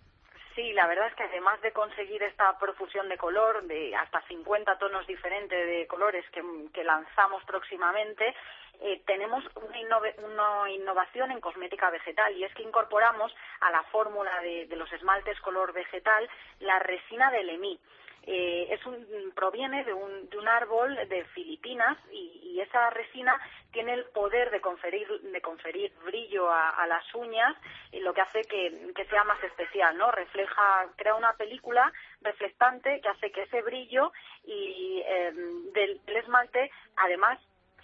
Sí, 0.56 0.72
la 0.74 0.86
verdad 0.86 1.08
es 1.08 1.16
que 1.16 1.24
además 1.24 1.60
de 1.62 1.72
conseguir 1.72 2.22
esta 2.22 2.58
profusión 2.60 3.10
de 3.10 3.18
color, 3.18 3.64
de 3.64 3.96
hasta 3.96 4.22
50 4.28 4.78
tonos 4.78 5.08
diferentes 5.08 5.68
de 5.68 5.88
colores 5.88 6.24
que, 6.30 6.84
lanzamos 6.84 7.44
próximamente, 7.46 8.36
eh, 8.82 9.02
tenemos 9.06 9.44
una, 9.56 9.78
innove- 9.80 10.16
una 10.24 10.70
innovación 10.70 11.32
en 11.32 11.40
cosmética 11.42 11.90
vegetal 11.90 12.36
y 12.38 12.44
es 12.44 12.54
que 12.54 12.62
incorporamos 12.64 13.36
a 13.62 13.72
la 13.72 13.82
fórmula 13.84 14.42
de, 14.42 14.68
de 14.68 14.76
los 14.76 14.92
esmaltes 14.94 15.40
color 15.42 15.74
vegetal 15.74 16.30
la 16.60 16.78
resina 16.80 17.32
del 17.32 17.50
EMI. 17.50 17.80
Eh, 18.26 18.68
es 18.70 18.86
un, 18.86 19.06
proviene 19.36 19.84
de 19.84 19.94
un, 19.94 20.30
de 20.30 20.38
un 20.38 20.48
árbol 20.48 20.96
de 21.10 21.26
Filipinas 21.34 21.98
y, 22.12 22.40
y 22.54 22.62
esa 22.62 22.90
resina 22.92 23.40
tiene 23.72 23.94
el 23.94 24.06
poder 24.06 24.52
de 24.52 24.62
conferir, 24.62 25.08
de 25.22 25.42
conferir 25.42 25.92
brillo 26.06 26.50
a, 26.50 26.86
las 26.88 27.04
uñas 27.16 27.56
y 27.92 28.00
lo 28.00 28.14
que 28.14 28.22
hace 28.22 28.42
que, 28.44 28.92
que 28.96 29.06
sea 29.06 29.24
más 29.24 29.44
especial, 29.44 29.98
¿no? 29.98 30.12
Refleja, 30.12 30.86
crea 30.96 31.16
una 31.16 31.34
película 31.34 31.92
reflectante 32.22 33.02
que 33.02 33.10
hace 33.10 33.32
que 33.32 33.44
ese 33.44 33.62
brillo 33.62 34.12
y 34.46 35.02
eh, 35.06 35.32
del 35.74 36.02
esmalte 36.06 36.70
además 36.98 37.40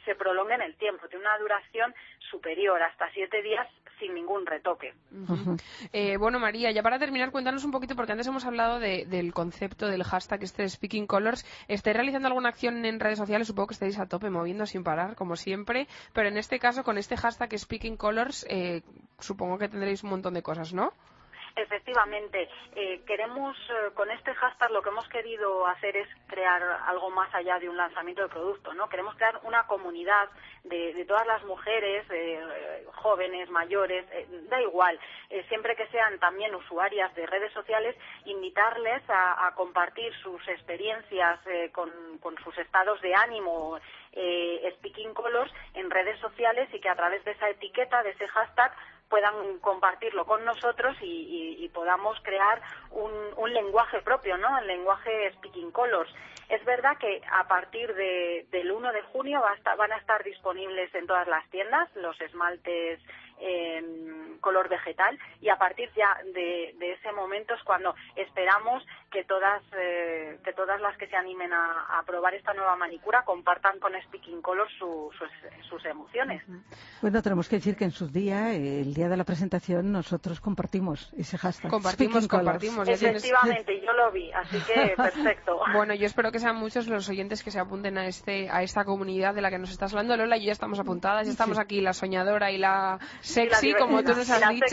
se 0.06 0.16
prolongue 0.16 0.56
en 0.56 0.62
el 0.62 0.76
tiempo, 0.76 1.08
tiene 1.08 1.26
una 1.26 1.38
duración 1.38 1.94
superior, 2.32 2.82
hasta 2.82 3.12
siete 3.14 3.42
días 3.42 3.68
sin 4.00 4.14
ningún 4.14 4.46
retoque. 4.46 4.94
Eh, 5.92 6.16
bueno, 6.18 6.40
María, 6.40 6.72
ya 6.72 6.82
para 6.82 7.00
terminar, 7.00 7.32
cuéntanos 7.32 7.66
un 7.66 7.72
poquito, 7.72 7.96
porque 7.98 8.14
antes 8.14 8.28
hemos 8.28 8.46
hablado 8.46 8.80
de- 8.80 9.06
del 9.06 9.34
concepto 9.34 9.88
del 9.88 10.04
hashtag 10.04 10.44
este 10.44 10.62
de 10.64 10.70
Speaking 10.70 11.06
Colors. 11.06 11.46
¿Estáis 11.68 11.96
realizando 11.98 12.28
alguna 12.30 12.48
acción 12.50 12.86
en 12.86 13.00
redes 13.02 13.18
sociales? 13.18 13.48
Supongo 13.48 13.68
que 13.68 13.74
estáis 13.74 14.00
a 14.00 14.08
tope, 14.08 14.30
moviendo 14.30 14.66
sin 14.66 14.84
parar, 14.86 15.16
como 15.16 15.36
siempre. 15.36 15.88
Pero 16.14 16.30
en 16.30 16.38
este 16.38 16.60
caso, 16.60 16.84
con 16.86 16.98
este 16.98 17.18
hashtag 17.18 17.58
Speaking 17.60 17.98
Colors, 17.98 18.46
eh, 18.50 18.84
supongo 19.20 19.58
que 19.58 19.68
tendréis 19.68 20.02
un 20.04 20.12
montón 20.12 20.34
de 20.34 20.44
cosas, 20.44 20.74
¿no? 20.74 20.94
Efectivamente, 21.60 22.50
eh, 22.76 23.02
queremos 23.06 23.56
eh, 23.70 23.92
con 23.94 24.10
este 24.12 24.34
hashtag 24.34 24.72
lo 24.72 24.82
que 24.82 24.90
hemos 24.90 25.08
querido 25.10 25.68
hacer 25.68 25.98
es 25.98 26.08
crear 26.28 26.62
algo 26.88 27.10
más 27.10 27.34
allá 27.36 27.60
de 27.60 27.68
un 27.68 27.76
lanzamiento 27.76 28.22
de 28.22 28.30
producto, 28.30 28.74
¿no? 28.74 28.88
Queremos 28.88 29.16
crear 29.16 29.40
una 29.44 29.68
comunidad 29.68 30.30
de, 30.64 30.94
de 30.94 31.06
todas 31.06 31.28
las 31.28 31.44
mujeres, 31.44 32.06
eh, 32.12 32.86
jóvenes, 32.96 33.50
mayores, 33.50 34.06
eh, 34.12 34.26
da 34.50 34.62
igual, 34.62 34.98
eh, 35.30 35.44
siempre 35.50 35.76
que 35.76 35.88
sean 35.88 36.18
también 36.20 36.56
usuarias 36.56 37.14
de 37.16 37.26
redes 37.26 37.52
sociales, 37.54 37.96
invitarles 38.26 39.04
a, 39.10 39.54
compartir 39.56 40.14
sus 40.22 40.48
experiencias 40.48 41.40
con, 41.74 41.90
con 42.20 42.38
sus 42.44 42.58
estados 42.58 43.02
de 43.02 43.14
ánimo, 43.14 43.80
eh, 44.14 44.74
Speaking 44.78 45.14
Colors 45.14 45.52
en 45.74 45.90
redes 45.90 46.20
sociales 46.20 46.70
y 46.74 46.80
que 46.80 46.90
a 46.90 46.96
través 46.96 47.24
de 47.26 47.32
esa 47.32 47.50
etiqueta, 47.50 48.04
de 48.04 48.12
ese 48.12 48.28
hashtag, 48.28 48.72
puedan 49.10 49.58
compartirlo 49.60 50.26
con 50.26 50.46
nosotros 50.46 50.96
y, 51.02 51.58
y- 51.60 51.70
podamos 51.70 52.18
crear 52.24 52.62
un, 52.92 53.12
un 53.38 53.54
lenguaje 53.54 54.02
propio, 54.02 54.38
¿no? 54.38 54.58
El 54.60 54.68
lenguaje 54.68 55.32
Speaking 55.34 55.72
Colors. 55.72 56.14
Es 56.50 56.64
verdad 56.66 56.98
que 56.98 57.22
a 57.32 57.48
partir 57.48 57.94
de- 57.96 58.46
del 58.52 58.72
1 58.72 58.92
de 58.92 59.02
junio 59.04 59.42
va 59.42 59.52
a 59.52 59.56
estar- 59.56 59.78
van 59.78 59.92
a 59.92 59.98
estar 59.98 60.24
disponibles 60.24 60.94
en 60.96 61.06
todas 61.08 61.28
las 61.28 61.48
tiendas 61.50 61.90
los 61.96 62.20
esmaltes 62.22 63.00
en 63.40 64.38
color 64.42 64.70
vegetal 64.70 65.18
y 65.42 65.50
a 65.50 65.58
partir 65.58 65.90
ya 65.96 66.18
de, 66.34 66.74
de 66.80 66.94
ese 66.94 67.12
momento 67.12 67.54
es 67.54 67.64
cuando 67.64 67.94
esperamos 68.16 68.84
que 69.12 69.24
todas 69.26 69.62
eh, 69.78 70.40
que 70.46 70.54
todas 70.54 70.80
las 70.80 70.96
que 70.98 71.08
se 71.08 71.16
animen 71.16 71.52
a, 71.52 72.00
a 72.00 72.04
probar 72.04 72.34
esta 72.36 72.54
nueva 72.54 72.76
manicura 72.78 73.24
compartan 73.26 73.80
con 73.80 73.92
Speaking 74.08 74.42
Colors 74.42 74.72
su- 74.78 75.10
sus, 75.18 75.30
sus 75.68 75.84
emociones. 75.86 76.42
Bueno, 77.02 77.22
tenemos 77.22 77.50
que 77.50 77.58
decir 77.58 77.76
que 77.76 77.84
en 77.86 77.92
su 77.92 78.08
día, 78.08 78.54
eh, 78.54 78.82
el 78.82 78.94
día 78.94 79.10
de 79.10 79.18
la 79.18 79.24
presentación, 79.26 79.92
nosotros 79.92 80.40
compartimos 80.40 81.12
ese 81.18 81.38
hashtag. 81.38 81.70
Compartimos, 81.72 82.24
Speaking 82.24 82.30
Colors. 82.30 82.46
compartimos. 82.62 82.88
Tienes- 82.88 83.24
Efectivamente, 83.24 83.82
yo 83.82 83.92
lo 83.94 84.12
vi, 84.12 84.32
así 84.32 84.58
que 84.62 84.94
perfecto. 84.96 85.60
Bueno, 85.74 85.94
yo 85.96 86.06
espero 86.06 86.32
que 86.32 86.40
sean 86.40 86.56
muchos 86.56 86.88
los 86.88 87.10
oyentes 87.10 87.44
que 87.44 87.52
se 87.52 87.60
apunten 87.60 87.98
a 87.98 88.06
este 88.08 88.50
a 88.50 88.64
esta 88.64 88.86
comunidad 88.86 89.34
de 89.36 89.42
la 89.42 89.50
que 89.50 89.58
nos 89.58 89.72
estás 89.72 89.92
hablando, 89.94 90.16
Lola. 90.16 90.38
y 90.38 90.46
ya 90.46 90.52
estamos 90.54 90.80
apuntadas, 90.80 91.26
ya 91.26 91.32
estamos 91.32 91.60
aquí 91.60 91.82
la 91.82 91.94
soñadora 91.94 92.52
y 92.52 92.58
la 92.58 93.00
sexy, 93.30 93.74
como 93.74 94.04
tú 94.04 94.16
nos 94.16 94.30
has 94.30 94.50
dicho. 94.50 94.66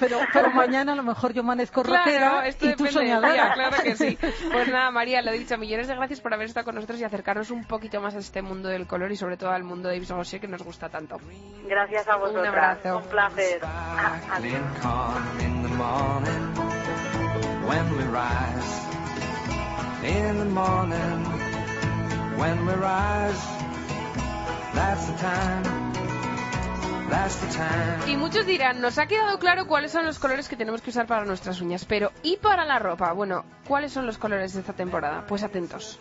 Pero, 0.00 0.18
pero 0.32 0.50
mañana 0.50 0.92
a 0.92 0.96
lo 0.96 1.02
mejor 1.02 1.32
yo 1.32 1.42
amanezco 1.42 1.82
Claro, 1.82 2.04
rockera 2.04 2.46
esto 2.46 2.68
y 2.68 2.74
tú 2.74 2.86
soñadora. 2.86 3.32
día, 3.32 3.52
claro 3.54 3.76
que 3.82 3.96
sí. 3.96 4.18
Pues 4.52 4.68
nada, 4.68 4.90
María, 4.90 5.22
lo 5.22 5.30
he 5.30 5.38
dicho, 5.38 5.56
millones 5.58 5.88
de 5.88 5.94
gracias 5.94 6.20
por 6.20 6.34
haber 6.34 6.46
estado 6.46 6.64
con 6.64 6.74
nosotros 6.74 7.00
y 7.00 7.04
acercarnos 7.04 7.50
un 7.50 7.64
poquito 7.64 8.00
más 8.00 8.14
a 8.14 8.18
este 8.18 8.42
mundo 8.42 8.68
del 8.68 8.86
color 8.86 9.10
y 9.12 9.16
sobre 9.16 9.36
todo 9.36 9.50
al 9.50 9.64
mundo 9.64 9.88
de 9.88 9.96
Yves 9.96 10.10
Rocher 10.10 10.40
que 10.40 10.48
nos 10.48 10.62
gusta 10.62 10.88
tanto. 10.88 11.18
Gracias 11.66 12.08
a 12.08 12.16
vosotras. 12.16 12.48
abrazo. 12.48 12.98
Un 12.98 13.04
placer. 13.04 13.60
Adiós. 14.30 14.60
Y 28.06 28.16
muchos 28.16 28.46
dirán, 28.46 28.80
nos 28.80 28.98
ha 28.98 29.06
quedado 29.06 29.38
claro 29.38 29.66
cuáles 29.66 29.92
son 29.92 30.06
los 30.06 30.18
colores 30.18 30.48
que 30.48 30.56
tenemos 30.56 30.80
que 30.80 30.90
usar 30.90 31.06
para 31.06 31.24
nuestras 31.24 31.60
uñas, 31.60 31.84
pero 31.84 32.10
¿y 32.22 32.36
para 32.38 32.64
la 32.64 32.78
ropa? 32.78 33.12
Bueno, 33.12 33.44
¿cuáles 33.68 33.92
son 33.92 34.06
los 34.06 34.18
colores 34.18 34.54
de 34.54 34.60
esta 34.60 34.72
temporada? 34.72 35.24
Pues 35.26 35.42
atentos. 35.42 35.98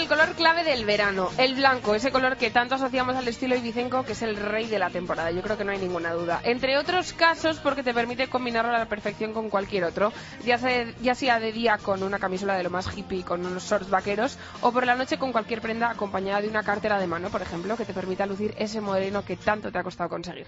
El 0.00 0.08
color 0.08 0.34
clave 0.34 0.64
del 0.64 0.86
verano, 0.86 1.28
el 1.36 1.54
blanco, 1.54 1.94
ese 1.94 2.10
color 2.10 2.38
que 2.38 2.50
tanto 2.50 2.76
asociamos 2.76 3.16
al 3.16 3.28
estilo 3.28 3.54
ibicenco, 3.54 4.02
que 4.02 4.12
es 4.12 4.22
el 4.22 4.34
rey 4.36 4.66
de 4.66 4.78
la 4.78 4.88
temporada, 4.88 5.30
yo 5.30 5.42
creo 5.42 5.58
que 5.58 5.64
no 5.64 5.72
hay 5.72 5.78
ninguna 5.78 6.12
duda. 6.12 6.40
Entre 6.42 6.78
otros 6.78 7.12
casos, 7.12 7.58
porque 7.58 7.82
te 7.82 7.92
permite 7.92 8.28
combinarlo 8.28 8.74
a 8.74 8.78
la 8.78 8.86
perfección 8.86 9.34
con 9.34 9.50
cualquier 9.50 9.84
otro, 9.84 10.10
ya 10.42 10.56
sea, 10.56 10.90
ya 11.02 11.14
sea 11.14 11.38
de 11.38 11.52
día 11.52 11.76
con 11.76 12.02
una 12.02 12.18
camisola 12.18 12.56
de 12.56 12.62
lo 12.62 12.70
más 12.70 12.96
hippie, 12.96 13.24
con 13.24 13.44
unos 13.44 13.64
shorts 13.64 13.90
vaqueros, 13.90 14.38
o 14.62 14.72
por 14.72 14.86
la 14.86 14.94
noche 14.94 15.18
con 15.18 15.32
cualquier 15.32 15.60
prenda 15.60 15.90
acompañada 15.90 16.40
de 16.40 16.48
una 16.48 16.62
cartera 16.62 16.98
de 16.98 17.06
mano, 17.06 17.28
por 17.28 17.42
ejemplo, 17.42 17.76
que 17.76 17.84
te 17.84 17.92
permita 17.92 18.24
lucir 18.24 18.54
ese 18.56 18.80
moreno 18.80 19.22
que 19.22 19.36
tanto 19.36 19.70
te 19.70 19.78
ha 19.78 19.82
costado 19.82 20.08
conseguir. 20.08 20.46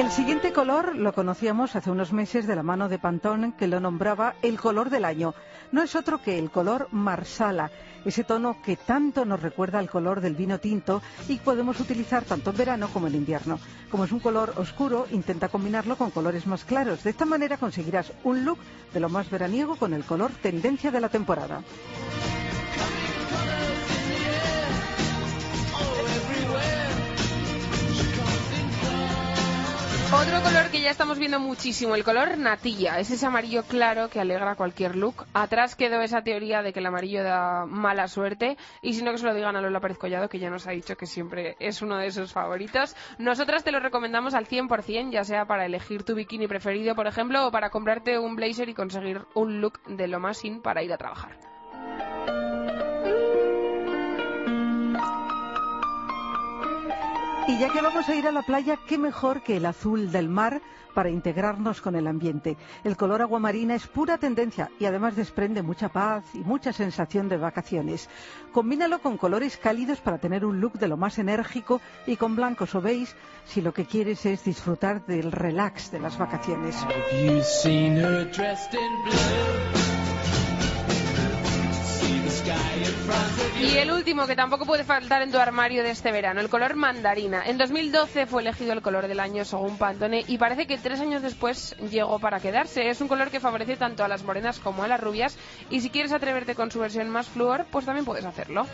El 0.00 0.10
siguiente 0.10 0.54
color 0.54 0.96
lo 0.96 1.12
conocíamos 1.12 1.76
hace 1.76 1.90
unos 1.90 2.14
meses 2.14 2.46
de 2.46 2.56
la 2.56 2.62
mano 2.62 2.88
de 2.88 2.98
Pantone, 2.98 3.52
que 3.58 3.68
lo 3.68 3.80
nombraba 3.80 4.34
el 4.40 4.58
color 4.58 4.88
del 4.88 5.04
año. 5.04 5.34
No 5.72 5.82
es 5.82 5.94
otro 5.94 6.22
que 6.22 6.38
el 6.38 6.50
color 6.50 6.88
marsala, 6.90 7.70
ese 8.06 8.24
tono 8.24 8.62
que 8.64 8.76
tanto 8.76 9.26
nos 9.26 9.42
recuerda 9.42 9.78
al 9.78 9.90
color 9.90 10.22
del 10.22 10.34
vino 10.34 10.58
tinto 10.58 11.02
y 11.28 11.36
podemos 11.36 11.78
utilizar 11.80 12.24
tanto 12.24 12.48
en 12.48 12.56
verano 12.56 12.88
como 12.88 13.08
en 13.08 13.14
invierno. 13.14 13.60
Como 13.90 14.04
es 14.04 14.12
un 14.12 14.20
color 14.20 14.54
oscuro, 14.56 15.06
intenta 15.10 15.50
combinarlo 15.50 15.96
con 15.96 16.10
colores 16.10 16.46
más 16.46 16.64
claros. 16.64 17.04
De 17.04 17.10
esta 17.10 17.26
manera 17.26 17.58
conseguirás 17.58 18.10
un 18.24 18.46
look 18.46 18.58
de 18.94 19.00
lo 19.00 19.10
más 19.10 19.28
veraniego 19.28 19.76
con 19.76 19.92
el 19.92 20.04
color 20.04 20.30
tendencia 20.40 20.90
de 20.90 21.00
la 21.02 21.10
temporada. 21.10 21.60
Ya 30.82 30.90
estamos 30.90 31.18
viendo 31.18 31.38
muchísimo, 31.38 31.94
el 31.94 32.04
color 32.04 32.38
natilla. 32.38 32.98
Es 32.98 33.10
ese 33.10 33.26
amarillo 33.26 33.64
claro 33.64 34.08
que 34.08 34.20
alegra 34.20 34.54
cualquier 34.54 34.96
look. 34.96 35.26
Atrás 35.34 35.76
quedó 35.76 36.00
esa 36.00 36.22
teoría 36.22 36.62
de 36.62 36.72
que 36.72 36.80
el 36.80 36.86
amarillo 36.86 37.22
da 37.22 37.66
mala 37.66 38.08
suerte. 38.08 38.56
Y 38.80 38.94
si 38.94 39.02
no, 39.02 39.12
que 39.12 39.18
se 39.18 39.26
lo 39.26 39.34
digan 39.34 39.56
a 39.56 39.60
Lola 39.60 39.80
Pérez 39.80 39.98
Collado, 39.98 40.28
que 40.28 40.38
ya 40.38 40.50
nos 40.50 40.66
ha 40.66 40.70
dicho 40.70 40.96
que 40.96 41.06
siempre 41.06 41.56
es 41.60 41.82
uno 41.82 41.98
de 41.98 42.10
sus 42.10 42.32
favoritos. 42.32 42.96
Nosotras 43.18 43.64
te 43.64 43.72
lo 43.72 43.80
recomendamos 43.80 44.34
al 44.34 44.46
100%, 44.46 45.10
ya 45.10 45.24
sea 45.24 45.44
para 45.44 45.66
elegir 45.66 46.02
tu 46.02 46.14
bikini 46.14 46.46
preferido, 46.46 46.94
por 46.94 47.06
ejemplo, 47.06 47.46
o 47.46 47.50
para 47.50 47.70
comprarte 47.70 48.18
un 48.18 48.36
blazer 48.36 48.68
y 48.68 48.74
conseguir 48.74 49.22
un 49.34 49.60
look 49.60 49.82
de 49.86 50.08
lo 50.08 50.20
más 50.20 50.44
in 50.44 50.62
para 50.62 50.82
ir 50.82 50.92
a 50.92 50.98
trabajar. 50.98 51.36
Y 57.48 57.58
ya 57.58 57.68
que 57.70 57.80
vamos 57.80 58.08
a 58.08 58.14
ir 58.14 58.26
a 58.26 58.32
la 58.32 58.42
playa, 58.42 58.78
qué 58.86 58.98
mejor 58.98 59.42
que 59.42 59.56
el 59.56 59.66
azul 59.66 60.12
del 60.12 60.28
mar 60.28 60.60
para 60.94 61.10
integrarnos 61.10 61.80
con 61.80 61.96
el 61.96 62.06
ambiente. 62.06 62.56
El 62.84 62.96
color 62.96 63.22
aguamarina 63.22 63.74
es 63.74 63.86
pura 63.86 64.18
tendencia 64.18 64.70
y 64.78 64.84
además 64.84 65.16
desprende 65.16 65.62
mucha 65.62 65.88
paz 65.88 66.24
y 66.34 66.38
mucha 66.38 66.72
sensación 66.72 67.28
de 67.28 67.36
vacaciones. 67.36 68.08
Combínalo 68.52 69.00
con 69.00 69.16
colores 69.16 69.56
cálidos 69.56 70.00
para 70.00 70.18
tener 70.18 70.44
un 70.44 70.60
look 70.60 70.74
de 70.74 70.88
lo 70.88 70.96
más 70.96 71.18
enérgico 71.18 71.80
y 72.06 72.16
con 72.16 72.36
blancos 72.36 72.74
o 72.74 72.80
beige 72.80 73.14
si 73.44 73.60
lo 73.60 73.72
que 73.72 73.86
quieres 73.86 74.26
es 74.26 74.44
disfrutar 74.44 75.06
del 75.06 75.32
relax 75.32 75.90
de 75.90 76.00
las 76.00 76.18
vacaciones. 76.18 76.76
Y 83.60 83.76
el 83.76 83.90
último 83.90 84.26
que 84.26 84.36
tampoco 84.36 84.64
puede 84.64 84.84
faltar 84.84 85.22
en 85.22 85.30
tu 85.30 85.38
armario 85.38 85.82
de 85.82 85.90
este 85.90 86.12
verano, 86.12 86.40
el 86.40 86.48
color 86.48 86.74
mandarina. 86.74 87.42
En 87.44 87.58
2012 87.58 88.26
fue 88.26 88.42
elegido 88.42 88.72
el 88.72 88.82
color 88.82 89.06
del 89.06 89.20
año 89.20 89.44
según 89.44 89.76
Pantone 89.76 90.24
y 90.26 90.38
parece 90.38 90.66
que 90.66 90.78
tres 90.78 91.00
años 91.00 91.22
después 91.22 91.76
llegó 91.90 92.18
para 92.18 92.40
quedarse. 92.40 92.88
Es 92.88 93.00
un 93.00 93.08
color 93.08 93.30
que 93.30 93.40
favorece 93.40 93.76
tanto 93.76 94.04
a 94.04 94.08
las 94.08 94.22
morenas 94.22 94.58
como 94.58 94.82
a 94.82 94.88
las 94.88 95.00
rubias 95.00 95.36
y 95.70 95.80
si 95.80 95.90
quieres 95.90 96.12
atreverte 96.12 96.54
con 96.54 96.70
su 96.70 96.80
versión 96.80 97.10
más 97.10 97.28
flúor, 97.28 97.66
pues 97.70 97.84
también 97.84 98.04
puedes 98.04 98.24
hacerlo. 98.24 98.66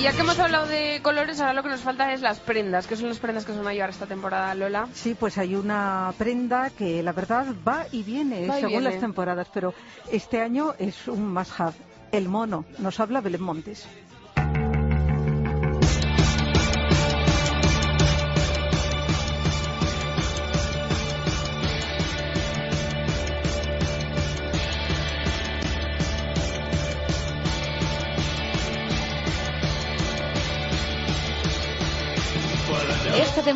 Y 0.00 0.04
ya 0.04 0.12
que 0.12 0.20
hemos 0.20 0.38
hablado 0.38 0.66
de 0.66 1.00
colores, 1.02 1.40
ahora 1.40 1.52
lo 1.52 1.62
que 1.62 1.68
nos 1.68 1.80
falta 1.82 2.12
es 2.14 2.22
las 2.22 2.40
prendas. 2.40 2.86
¿Qué 2.86 2.96
son 2.96 3.08
las 3.08 3.18
prendas 3.18 3.44
que 3.44 3.52
se 3.52 3.58
van 3.58 3.66
a 3.68 3.74
llevar 3.74 3.90
esta 3.90 4.06
temporada, 4.06 4.54
Lola? 4.54 4.88
Sí, 4.94 5.14
pues 5.14 5.36
hay 5.36 5.54
una 5.54 6.14
prenda 6.16 6.70
que 6.70 7.02
la 7.02 7.12
verdad 7.12 7.46
va 7.66 7.84
y 7.92 8.02
viene 8.02 8.46
Va 8.46 8.56
y 8.56 8.60
según 8.62 8.78
viene. 8.78 8.90
las 8.92 9.00
temporadas, 9.00 9.48
pero 9.52 9.74
este 10.10 10.40
año 10.40 10.72
es 10.78 11.06
un 11.06 11.32
must-have. 11.34 11.74
El 12.12 12.28
mono. 12.30 12.64
Nos 12.78 12.98
habla 12.98 13.20
Belén 13.20 13.42
Montes. 13.42 13.86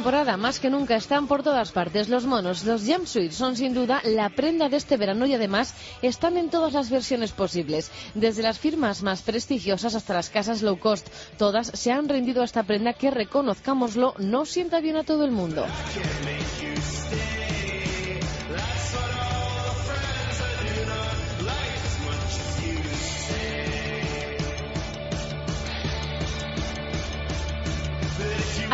Temporada, 0.04 0.37
más 0.37 0.61
que 0.61 0.68
nunca, 0.68 0.96
están 0.96 1.26
por 1.26 1.42
todas 1.42 1.73
partes 1.73 2.11
los 2.11 2.26
monos. 2.26 2.64
Los 2.64 2.82
jumpsuits 2.84 3.34
son 3.34 3.56
sin 3.56 3.73
duda 3.73 4.02
la 4.04 4.28
prenda 4.28 4.68
de 4.68 4.76
este 4.76 4.99
verano 4.99 5.25
y 5.25 5.32
además 5.32 5.73
están 6.02 6.37
en 6.37 6.50
todas 6.50 6.75
las 6.75 6.90
versiones 6.90 7.32
posibles. 7.32 7.90
Desde 8.12 8.42
las 8.42 8.58
firmas 8.58 9.02
más 9.02 9.23
prestigiosas 9.23 9.94
hasta 9.94 10.12
las 10.12 10.28
casas 10.28 10.61
low 10.61 10.78
cost, 10.78 11.08
todas 11.38 11.68
se 11.68 11.90
han 11.90 12.06
rendido 12.06 12.42
a 12.42 12.44
esta 12.44 12.64
prenda 12.64 12.92
que, 12.92 13.11
reconozcámoslo, 13.11 14.12
no 14.18 14.44
sienta 14.44 14.80
bien 14.80 14.99
a 14.99 15.04
todo 15.04 15.25
el 15.25 15.30
mundo. 15.30 15.64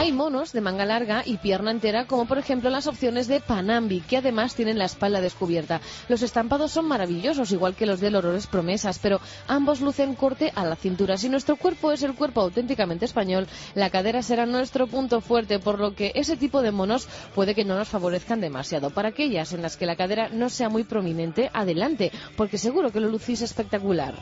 Hay 0.00 0.12
monos 0.12 0.54
de 0.54 0.62
manga 0.62 0.86
larga 0.86 1.22
y 1.26 1.36
pierna 1.36 1.70
entera, 1.70 2.06
como 2.06 2.24
por 2.24 2.38
ejemplo 2.38 2.70
las 2.70 2.86
opciones 2.86 3.28
de 3.28 3.38
Panambi, 3.38 4.00
que 4.00 4.16
además 4.16 4.54
tienen 4.54 4.78
la 4.78 4.86
espalda 4.86 5.20
descubierta. 5.20 5.82
Los 6.08 6.22
estampados 6.22 6.72
son 6.72 6.88
maravillosos, 6.88 7.52
igual 7.52 7.74
que 7.74 7.84
los 7.84 8.00
de 8.00 8.10
Lorores 8.10 8.46
Promesas, 8.46 8.98
pero 8.98 9.20
ambos 9.46 9.82
lucen 9.82 10.14
corte 10.14 10.52
a 10.54 10.64
la 10.64 10.76
cintura. 10.76 11.18
Si 11.18 11.28
nuestro 11.28 11.56
cuerpo 11.56 11.92
es 11.92 12.02
el 12.02 12.14
cuerpo 12.14 12.40
auténticamente 12.40 13.04
español, 13.04 13.46
la 13.74 13.90
cadera 13.90 14.22
será 14.22 14.46
nuestro 14.46 14.86
punto 14.86 15.20
fuerte, 15.20 15.58
por 15.58 15.78
lo 15.78 15.94
que 15.94 16.12
ese 16.14 16.38
tipo 16.38 16.62
de 16.62 16.72
monos 16.72 17.06
puede 17.34 17.54
que 17.54 17.66
no 17.66 17.76
nos 17.76 17.88
favorezcan 17.88 18.40
demasiado. 18.40 18.88
Para 18.88 19.10
aquellas 19.10 19.52
en 19.52 19.60
las 19.60 19.76
que 19.76 19.84
la 19.84 19.96
cadera 19.96 20.30
no 20.30 20.48
sea 20.48 20.70
muy 20.70 20.84
prominente, 20.84 21.50
adelante, 21.52 22.10
porque 22.38 22.56
seguro 22.56 22.90
que 22.90 23.00
lo 23.00 23.10
lucís 23.10 23.42
espectacular. 23.42 24.14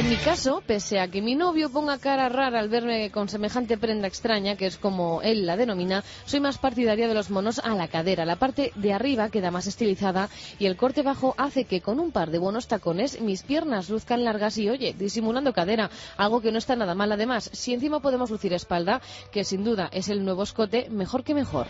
En 0.00 0.08
mi 0.08 0.16
caso, 0.16 0.62
pese 0.66 0.98
a 0.98 1.08
que 1.08 1.20
mi 1.20 1.34
novio 1.34 1.68
ponga 1.68 1.98
cara 1.98 2.30
rara 2.30 2.58
al 2.58 2.70
verme 2.70 3.10
con 3.10 3.28
semejante 3.28 3.76
prenda 3.76 4.08
extraña, 4.08 4.56
que 4.56 4.64
es 4.64 4.78
como 4.78 5.20
él 5.20 5.44
la 5.44 5.58
denomina, 5.58 6.02
soy 6.24 6.40
más 6.40 6.56
partidaria 6.56 7.06
de 7.06 7.12
los 7.12 7.28
monos 7.28 7.58
a 7.58 7.74
la 7.74 7.86
cadera. 7.86 8.24
La 8.24 8.36
parte 8.36 8.72
de 8.76 8.94
arriba 8.94 9.28
queda 9.28 9.50
más 9.50 9.66
estilizada 9.66 10.30
y 10.58 10.64
el 10.64 10.78
corte 10.78 11.02
bajo 11.02 11.34
hace 11.36 11.66
que 11.66 11.82
con 11.82 12.00
un 12.00 12.12
par 12.12 12.30
de 12.30 12.38
buenos 12.38 12.66
tacones 12.66 13.20
mis 13.20 13.42
piernas 13.42 13.90
luzcan 13.90 14.24
largas 14.24 14.56
y, 14.56 14.70
oye, 14.70 14.94
disimulando 14.98 15.52
cadera, 15.52 15.90
algo 16.16 16.40
que 16.40 16.50
no 16.50 16.56
está 16.56 16.76
nada 16.76 16.94
mal. 16.94 17.12
Además, 17.12 17.50
si 17.52 17.74
encima 17.74 18.00
podemos 18.00 18.30
lucir 18.30 18.54
espalda, 18.54 19.02
que 19.30 19.44
sin 19.44 19.64
duda 19.64 19.90
es 19.92 20.08
el 20.08 20.24
nuevo 20.24 20.44
escote, 20.44 20.88
mejor 20.88 21.24
que 21.24 21.34
mejor. 21.34 21.66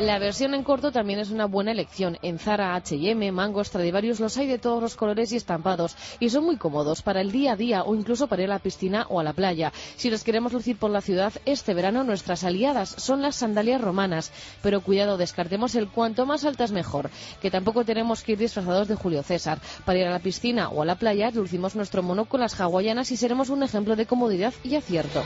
La 0.00 0.18
versión 0.18 0.52
en 0.52 0.62
corto 0.62 0.92
también 0.92 1.20
es 1.20 1.30
una 1.30 1.46
buena 1.46 1.72
elección. 1.72 2.18
En 2.20 2.38
Zara, 2.38 2.74
H&M, 2.74 3.32
Mango, 3.32 3.64
Stradivarius 3.64 4.20
los 4.20 4.36
hay 4.36 4.46
de 4.46 4.58
todos 4.58 4.82
los 4.82 4.94
colores 4.94 5.32
y 5.32 5.36
estampados 5.36 5.96
y 6.20 6.28
son 6.28 6.44
muy 6.44 6.58
cómodos 6.58 7.00
para 7.00 7.22
el 7.22 7.32
día 7.32 7.52
a 7.52 7.56
día 7.56 7.82
o 7.82 7.94
incluso 7.94 8.26
para 8.26 8.42
ir 8.42 8.50
a 8.50 8.54
la 8.54 8.58
piscina 8.58 9.06
o 9.08 9.20
a 9.20 9.24
la 9.24 9.32
playa. 9.32 9.72
Si 9.96 10.10
los 10.10 10.22
queremos 10.22 10.52
lucir 10.52 10.76
por 10.76 10.90
la 10.90 11.00
ciudad, 11.00 11.32
este 11.46 11.72
verano 11.72 12.04
nuestras 12.04 12.44
aliadas 12.44 12.90
son 12.90 13.22
las 13.22 13.36
sandalias 13.36 13.80
romanas. 13.80 14.32
Pero 14.62 14.82
cuidado, 14.82 15.16
descartemos 15.16 15.74
el 15.74 15.88
cuanto 15.88 16.26
más 16.26 16.44
altas 16.44 16.72
mejor, 16.72 17.08
que 17.40 17.50
tampoco 17.50 17.86
tenemos 17.86 18.22
que 18.22 18.32
ir 18.32 18.38
disfrazados 18.38 18.88
de 18.88 18.96
Julio 18.96 19.22
César. 19.22 19.60
Para 19.86 19.98
ir 19.98 20.06
a 20.06 20.10
la 20.10 20.18
piscina 20.18 20.68
o 20.68 20.82
a 20.82 20.84
la 20.84 20.96
playa, 20.96 21.30
lucimos 21.30 21.74
nuestro 21.74 22.02
mono 22.02 22.26
con 22.26 22.40
las 22.40 22.60
hawaianas 22.60 23.10
y 23.12 23.16
seremos 23.16 23.48
un 23.48 23.62
ejemplo 23.62 23.96
de 23.96 24.04
comodidad 24.04 24.52
y 24.62 24.76
acierto. 24.76 25.22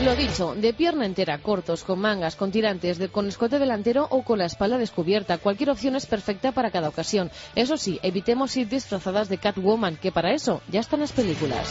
Lo 0.00 0.14
dicho, 0.14 0.54
de 0.54 0.72
pierna 0.72 1.06
entera, 1.06 1.38
cortos, 1.38 1.82
con 1.82 1.98
mangas, 1.98 2.36
con 2.36 2.52
tirantes, 2.52 3.00
con 3.10 3.26
escote 3.26 3.58
delantero 3.58 4.06
o 4.10 4.22
con 4.22 4.38
la 4.38 4.44
espalda 4.44 4.78
descubierta. 4.78 5.38
Cualquier 5.38 5.70
opción 5.70 5.96
es 5.96 6.06
perfecta 6.06 6.52
para 6.52 6.70
cada 6.70 6.88
ocasión. 6.88 7.32
Eso 7.56 7.76
sí, 7.76 7.98
evitemos 8.04 8.56
ir 8.56 8.68
disfrazadas 8.68 9.28
de 9.28 9.38
Catwoman, 9.38 9.96
que 9.96 10.12
para 10.12 10.32
eso 10.32 10.62
ya 10.68 10.78
están 10.78 11.00
las 11.00 11.10
películas. 11.10 11.68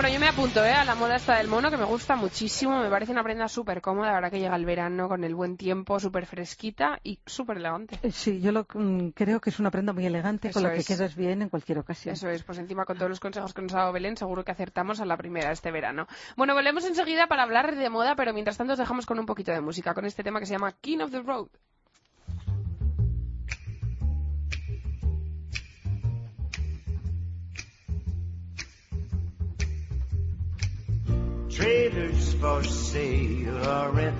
Bueno, 0.00 0.14
yo 0.14 0.20
me 0.20 0.28
apunto 0.28 0.64
¿eh? 0.64 0.72
a 0.72 0.82
la 0.86 0.94
moda 0.94 1.16
esta 1.16 1.36
del 1.36 1.48
mono, 1.48 1.70
que 1.70 1.76
me 1.76 1.84
gusta 1.84 2.16
muchísimo. 2.16 2.80
Me 2.80 2.88
parece 2.88 3.12
una 3.12 3.22
prenda 3.22 3.48
súper 3.48 3.82
cómoda, 3.82 4.14
ahora 4.14 4.30
que 4.30 4.40
llega 4.40 4.56
el 4.56 4.64
verano 4.64 5.10
con 5.10 5.24
el 5.24 5.34
buen 5.34 5.58
tiempo, 5.58 6.00
súper 6.00 6.24
fresquita 6.24 6.98
y 7.04 7.20
súper 7.26 7.58
elegante. 7.58 7.98
Eh, 8.02 8.10
Sí, 8.10 8.40
yo 8.40 8.50
lo, 8.50 8.66
mm, 8.72 9.08
creo 9.10 9.42
que 9.42 9.50
es 9.50 9.60
una 9.60 9.70
prenda 9.70 9.92
muy 9.92 10.06
elegante 10.06 10.52
con 10.52 10.62
la 10.62 10.72
que 10.72 10.84
quedas 10.84 11.14
bien 11.14 11.42
en 11.42 11.50
cualquier 11.50 11.80
ocasión. 11.80 12.14
Eso 12.14 12.30
es, 12.30 12.42
pues 12.44 12.56
encima 12.56 12.86
con 12.86 12.96
todos 12.96 13.10
los 13.10 13.20
consejos 13.20 13.52
que 13.52 13.60
nos 13.60 13.74
ha 13.74 13.80
dado 13.80 13.92
Belén, 13.92 14.16
seguro 14.16 14.42
que 14.42 14.52
acertamos 14.52 15.00
a 15.00 15.04
la 15.04 15.18
primera 15.18 15.52
este 15.52 15.70
verano. 15.70 16.06
Bueno, 16.34 16.54
volvemos 16.54 16.86
enseguida 16.86 17.26
para 17.26 17.42
hablar 17.42 17.76
de 17.76 17.90
moda, 17.90 18.16
pero 18.16 18.32
mientras 18.32 18.56
tanto 18.56 18.72
os 18.72 18.78
dejamos 18.78 19.04
con 19.04 19.18
un 19.18 19.26
poquito 19.26 19.52
de 19.52 19.60
música, 19.60 19.92
con 19.92 20.06
este 20.06 20.24
tema 20.24 20.40
que 20.40 20.46
se 20.46 20.54
llama 20.54 20.72
King 20.80 21.00
of 21.00 21.10
the 21.10 21.20
Road. 21.20 21.50
Trailers 31.50 32.34
for 32.34 32.62
sale 32.62 33.68
or 33.68 33.90
rent. 33.90 34.16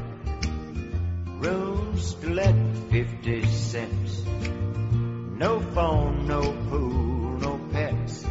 Rooms 1.38 2.14
to 2.14 2.30
let 2.30 2.54
50 2.90 3.46
cents. 3.46 4.22
No 5.38 5.60
phone, 5.60 6.26
no 6.26 6.42
pool, 6.68 7.38
no 7.38 7.60
pets. 7.72 8.26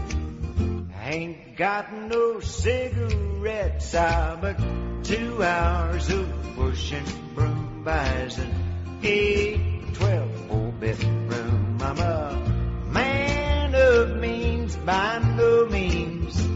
Ain't 1.01 1.55
got 1.55 1.93
no 1.93 2.41
cigarettes. 2.41 3.95
I 3.95 4.35
but 4.35 4.57
two 5.05 5.41
hours 5.41 6.09
of 6.09 6.29
pushing 6.55 7.05
broom 7.33 7.83
buys 7.85 8.37
an 8.37 8.53
eight, 9.01 9.93
twelve, 9.93 10.29
four 10.47 10.71
bedroom. 10.73 11.77
I'm 11.81 11.99
a 11.99 12.89
man 12.91 13.73
of 13.75 14.17
means 14.17 14.75
by 14.75 15.19
no 15.37 15.65
means 15.67 16.47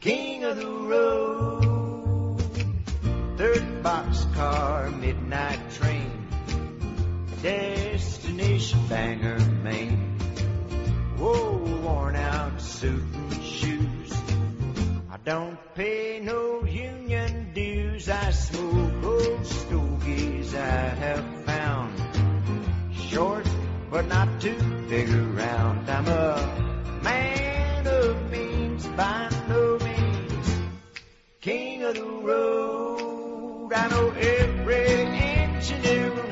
king 0.00 0.44
of 0.44 0.56
the 0.56 0.66
road. 0.66 1.37
Boxcar, 4.38 5.00
midnight 5.00 5.58
train, 5.72 6.28
destination 7.42 8.80
Bangor, 8.88 9.38
Maine. 9.62 10.18
Whoa, 11.16 11.56
worn 11.82 12.16
out 12.16 12.60
suit 12.60 13.02
and 13.14 13.42
shoes. 13.42 14.12
I 15.10 15.16
don't 15.24 15.58
pay 15.74 16.20
no 16.22 16.64
union 16.64 17.50
dues. 17.52 18.08
I 18.08 18.30
smoke 18.30 19.04
old 19.04 19.46
stogies 19.46 20.54
I 20.54 20.88
have 21.04 21.44
found. 21.44 21.94
Short, 22.94 23.48
but 23.90 24.06
not 24.06 24.40
too 24.40 24.58
big 24.88 25.08
around. 25.10 25.90
I'm 25.90 26.06
a 26.06 27.00
man 27.02 27.86
of 27.86 28.30
means 28.30 28.86
by 28.86 29.28
no 29.48 29.78
means. 29.78 30.60
King 31.40 31.82
of 31.82 31.94
the 31.94 32.04
road. 32.04 32.77
Every 34.20 34.98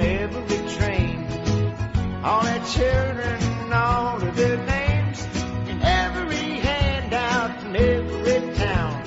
every 0.02 0.76
train. 0.76 1.26
All 2.24 2.42
their 2.42 2.64
children 2.64 3.72
all 3.72 4.22
of 4.22 4.36
their 4.36 4.56
names. 4.56 5.26
And 5.70 5.82
every 5.82 6.60
handout 6.68 7.64
in 7.64 7.76
every 7.76 8.54
town. 8.56 9.04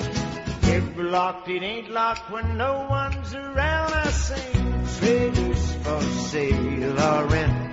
We're 1.00 1.10
locked, 1.12 1.48
it 1.50 1.64
ain't 1.64 1.90
locked 1.90 2.30
when 2.32 2.58
no 2.58 2.88
one's 2.90 3.34
around. 3.34 3.94
I 3.94 4.10
sing 4.10 4.88
trailers 4.98 5.74
for 5.84 6.02
sale 6.02 7.00
or 7.00 7.26
rent. 7.26 7.69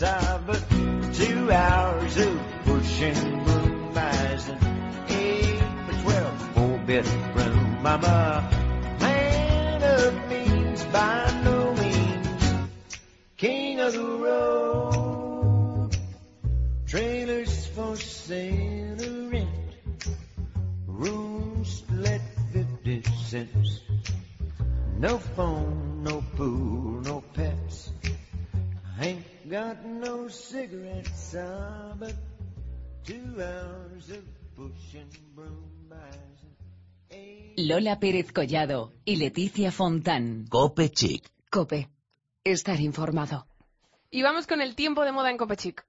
But 0.00 0.64
two 1.12 1.52
hours 1.52 2.16
of 2.16 2.40
pushing 2.64 3.44
broom 3.44 3.92
buys 3.92 4.48
an 4.48 4.58
eight 5.08 5.60
by 5.86 6.02
twelve 6.02 6.42
four 6.54 6.78
bedroom. 6.86 7.86
I'm 7.86 8.04
a 8.04 8.96
man 9.00 9.82
of 9.82 10.28
means 10.30 10.84
by 10.84 11.42
no 11.44 11.74
means, 11.74 12.70
king 13.36 13.80
of 13.80 13.92
the 13.92 14.00
road. 14.00 15.90
Trailers 16.86 17.66
for 17.66 17.96
sale 17.96 19.02
or 19.02 19.28
rent, 19.30 19.76
rooms 20.86 21.82
let 21.90 22.22
fifty 22.52 23.02
cents. 23.24 23.80
No 24.98 25.18
phone, 25.18 25.81
got 29.72 29.84
no 29.84 30.28
cigarettes, 30.28 31.34
ah, 31.36 31.94
but 31.98 32.14
two 33.04 33.40
hours 33.40 34.10
of 34.10 34.24
pushing 34.54 35.08
broom 35.34 35.88
buys 35.88 36.42
an 37.10 37.16
eight. 37.16 37.54
Lola 37.56 37.98
Pérez 37.98 38.32
Collado 38.32 38.92
y 39.04 39.16
Leticia 39.16 39.70
Fontán. 39.70 40.46
Cope 40.48 40.90
Chic. 40.90 41.30
Cope. 41.50 41.88
Estar 42.44 42.80
informado. 42.80 43.46
Y 44.10 44.22
vamos 44.22 44.46
con 44.46 44.60
el 44.60 44.74
tiempo 44.74 45.04
de 45.04 45.12
moda 45.12 45.30
en 45.30 45.38
Copechic. 45.38 45.86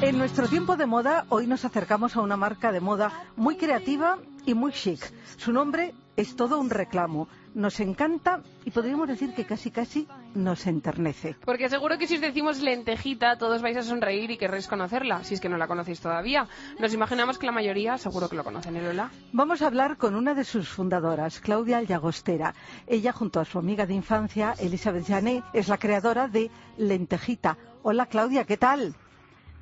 En 0.00 0.18
nuestro 0.18 0.48
tiempo 0.48 0.76
de 0.76 0.86
moda, 0.86 1.24
hoy 1.30 1.46
nos 1.46 1.64
acercamos 1.64 2.16
a 2.16 2.20
una 2.20 2.36
marca 2.36 2.72
de 2.72 2.80
moda 2.80 3.12
muy 3.36 3.56
creativa 3.56 4.18
y 4.44 4.54
muy 4.54 4.72
chic. 4.72 5.00
Su 5.38 5.52
nombre 5.52 5.94
es 6.16 6.36
todo 6.36 6.58
un 6.60 6.68
reclamo. 6.68 7.28
Nos 7.54 7.80
encanta 7.80 8.42
y 8.64 8.70
podríamos 8.70 9.08
decir 9.08 9.34
que 9.34 9.46
casi 9.46 9.70
casi 9.70 10.06
nos 10.34 10.66
enternece. 10.66 11.36
Porque 11.44 11.68
seguro 11.68 11.96
que 11.96 12.06
si 12.06 12.16
os 12.16 12.20
decimos 12.20 12.60
lentejita, 12.60 13.38
todos 13.38 13.62
vais 13.62 13.76
a 13.76 13.82
sonreír 13.82 14.30
y 14.30 14.36
querréis 14.36 14.66
conocerla, 14.66 15.24
si 15.24 15.34
es 15.34 15.40
que 15.40 15.48
no 15.48 15.56
la 15.56 15.66
conocéis 15.68 16.00
todavía. 16.00 16.48
Nos 16.78 16.92
imaginamos 16.92 17.38
que 17.38 17.46
la 17.46 17.52
mayoría 17.52 17.96
seguro 17.96 18.28
que 18.28 18.36
lo 18.36 18.44
conocen, 18.44 18.76
¿eh, 18.76 18.82
Lola? 18.82 19.10
Vamos 19.32 19.62
a 19.62 19.68
hablar 19.68 19.96
con 19.96 20.14
una 20.16 20.34
de 20.34 20.44
sus 20.44 20.68
fundadoras, 20.68 21.40
Claudia 21.40 21.80
Llagostera. 21.82 22.54
Ella, 22.86 23.12
junto 23.12 23.40
a 23.40 23.44
su 23.44 23.58
amiga 23.58 23.86
de 23.86 23.94
infancia, 23.94 24.54
Elizabeth 24.58 25.06
Jané, 25.06 25.42
es 25.52 25.68
la 25.68 25.78
creadora 25.78 26.28
de 26.28 26.50
Lentejita. 26.76 27.56
Hola, 27.82 28.06
Claudia, 28.06 28.44
¿qué 28.44 28.56
tal? 28.56 28.94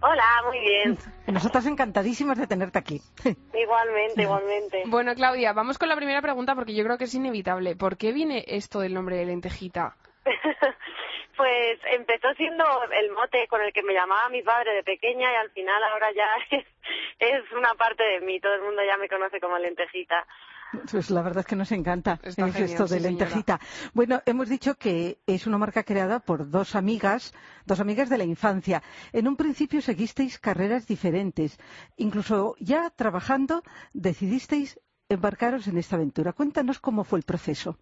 Hola, 0.02 0.42
muy 0.46 0.58
bien. 0.58 0.98
Nosotras 1.28 1.64
encantadísimas 1.66 2.36
de 2.36 2.48
tenerte 2.48 2.78
aquí. 2.78 3.00
Igualmente, 3.54 4.22
igualmente. 4.22 4.82
Bueno, 4.86 5.14
Claudia, 5.14 5.52
vamos 5.52 5.78
con 5.78 5.88
la 5.88 5.96
primera 5.96 6.20
pregunta 6.20 6.54
porque 6.56 6.74
yo 6.74 6.82
creo 6.84 6.98
que 6.98 7.04
es 7.04 7.14
inevitable. 7.14 7.76
¿Por 7.76 7.96
qué 7.96 8.12
viene 8.12 8.44
esto 8.48 8.80
del 8.80 8.94
nombre 8.94 9.16
de 9.16 9.26
lentejita? 9.26 9.94
pues 11.36 11.78
empezó 11.92 12.34
siendo 12.34 12.64
el 12.90 13.12
mote 13.12 13.46
con 13.46 13.62
el 13.62 13.72
que 13.72 13.84
me 13.84 13.94
llamaba 13.94 14.28
mi 14.28 14.42
padre 14.42 14.74
de 14.74 14.82
pequeña 14.82 15.32
y 15.32 15.36
al 15.36 15.50
final 15.50 15.82
ahora 15.84 16.08
ya 16.12 16.26
es, 16.58 16.66
es 17.20 17.52
una 17.52 17.74
parte 17.74 18.02
de 18.02 18.20
mí. 18.20 18.40
Todo 18.40 18.54
el 18.54 18.62
mundo 18.62 18.82
ya 18.84 18.96
me 18.96 19.08
conoce 19.08 19.40
como 19.40 19.56
lentejita. 19.58 20.26
Pues 20.90 21.10
la 21.10 21.22
verdad 21.22 21.40
es 21.40 21.46
que 21.46 21.56
nos 21.56 21.70
encanta 21.72 22.18
Está 22.22 22.46
es 22.46 22.52
genial, 22.54 22.70
esto 22.70 22.82
de 22.84 22.88
sí, 22.88 22.94
señora. 23.04 23.10
lentejita. 23.10 23.60
Bueno, 23.92 24.22
hemos 24.24 24.48
dicho 24.48 24.74
que 24.76 25.18
es 25.26 25.46
una 25.46 25.58
marca 25.58 25.82
creada 25.84 26.20
por 26.20 26.48
dos 26.50 26.74
amigas, 26.74 27.34
dos 27.66 27.80
amigas 27.80 28.08
de 28.08 28.18
la 28.18 28.24
infancia. 28.24 28.82
En 29.12 29.28
un 29.28 29.36
principio 29.36 29.82
seguisteis 29.82 30.38
carreras 30.38 30.86
diferentes. 30.86 31.58
Incluso 31.96 32.56
ya 32.58 32.88
trabajando 32.90 33.62
decidisteis 33.92 34.80
embarcaros 35.10 35.66
en 35.68 35.76
esta 35.76 35.96
aventura. 35.96 36.32
Cuéntanos 36.32 36.80
cómo 36.80 37.04
fue 37.04 37.18
el 37.18 37.24
proceso. 37.24 37.76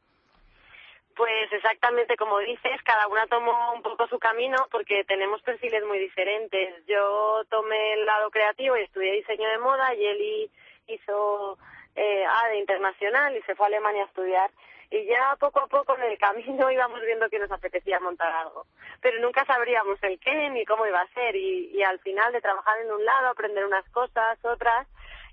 Pues 1.14 1.52
exactamente 1.52 2.16
como 2.16 2.38
dices, 2.40 2.80
cada 2.82 3.06
una 3.06 3.26
tomó 3.26 3.72
un 3.74 3.82
poco 3.82 4.06
su 4.08 4.18
camino 4.18 4.56
porque 4.72 5.04
tenemos 5.04 5.42
perfiles 5.42 5.84
muy 5.86 5.98
diferentes. 5.98 6.84
Yo 6.88 7.42
tomé 7.50 7.92
el 7.94 8.06
lado 8.06 8.30
creativo 8.30 8.76
y 8.76 8.82
estudié 8.82 9.12
diseño 9.12 9.48
de 9.48 9.58
moda 9.58 9.94
y 9.94 10.04
Eli 10.06 10.50
hizo 10.88 11.58
eh, 11.96 12.24
ADE 12.24 12.58
internacional 12.58 13.36
y 13.36 13.42
se 13.42 13.54
fue 13.54 13.66
a 13.66 13.68
Alemania 13.68 14.04
a 14.04 14.06
estudiar. 14.06 14.50
Y 14.92 15.06
ya 15.06 15.36
poco 15.38 15.60
a 15.60 15.66
poco 15.68 15.96
en 15.96 16.02
el 16.02 16.18
camino 16.18 16.70
íbamos 16.70 17.00
viendo 17.02 17.28
que 17.28 17.38
nos 17.38 17.50
apetecía 17.52 18.00
montar 18.00 18.32
algo. 18.32 18.66
Pero 19.00 19.20
nunca 19.20 19.44
sabríamos 19.44 20.02
el 20.02 20.18
qué 20.18 20.50
ni 20.50 20.64
cómo 20.64 20.86
iba 20.86 21.00
a 21.00 21.08
ser. 21.14 21.36
Y, 21.36 21.70
y 21.72 21.82
al 21.82 21.98
final 22.00 22.32
de 22.32 22.40
trabajar 22.40 22.80
en 22.80 22.90
un 22.92 23.04
lado, 23.04 23.28
aprender 23.28 23.64
unas 23.64 23.88
cosas, 23.90 24.38
otras, 24.44 24.86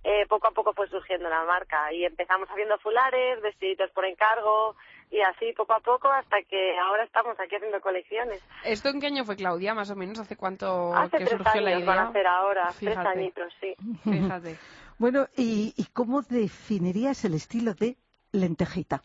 eh, 0.04 0.26
poco 0.28 0.48
a 0.48 0.52
poco 0.52 0.74
fue 0.74 0.88
surgiendo 0.89 1.28
la 1.28 1.43
marca. 1.43 1.91
Y 1.91 2.06
empezamos 2.06 2.48
haciendo 2.50 2.78
fulares, 2.78 3.41
vestiditos 3.41 3.89
por 3.91 4.06
encargo, 4.06 4.76
y 5.10 5.22
así 5.22 5.54
poco 5.54 5.74
a 5.74 5.80
poco 5.80 6.10
hasta 6.10 6.41
que 6.43 6.78
ahora 6.78 7.04
estamos 7.04 7.39
aquí 7.39 7.56
haciendo 7.56 7.80
colecciones. 7.82 8.46
¿Esto 8.63 8.89
en 8.89 9.00
qué 9.00 9.08
año 9.08 9.26
fue, 9.26 9.36
Claudia? 9.36 9.74
Más 9.74 9.89
o 9.89 9.96
menos, 9.96 10.20
¿hace 10.20 10.36
cuánto 10.36 10.93
Hace 10.93 11.17
que 11.17 11.26
tres 11.26 11.38
surgió 11.38 11.62
la 11.62 11.70
años 11.72 11.84
idea? 11.84 11.96
van 11.96 12.06
a 12.06 12.10
hacer 12.10 12.28
ahora, 12.28 12.70
tres 12.80 12.98
añitos, 12.98 13.54
sí. 13.60 13.76
Fíjate. 14.04 14.58
Bueno, 14.99 15.27
¿y, 15.36 15.73
y 15.77 15.86
cómo 15.93 16.21
definirías 16.23 17.23
el 17.23 17.36
estilo 17.36 17.73
de 17.73 17.97
lentejita? 18.31 19.03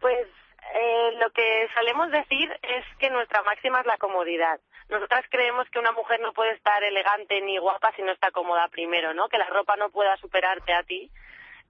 Pues 0.00 0.26
eh, 0.74 1.12
lo 1.18 1.30
que 1.30 1.68
solemos 1.74 2.10
decir 2.10 2.50
es 2.62 2.84
que 2.98 3.10
nuestra 3.10 3.42
máxima 3.42 3.80
es 3.80 3.86
la 3.86 3.98
comodidad. 3.98 4.60
Nosotras 4.88 5.24
creemos 5.30 5.68
que 5.70 5.78
una 5.78 5.92
mujer 5.92 6.20
no 6.20 6.32
puede 6.32 6.52
estar 6.52 6.82
elegante 6.82 7.40
ni 7.40 7.58
guapa 7.58 7.92
si 7.94 8.02
no 8.02 8.12
está 8.12 8.30
cómoda 8.32 8.68
primero, 8.68 9.14
¿no? 9.14 9.28
Que 9.28 9.38
la 9.38 9.46
ropa 9.46 9.76
no 9.76 9.90
pueda 9.90 10.16
superarte 10.16 10.74
a 10.74 10.82
ti. 10.82 11.10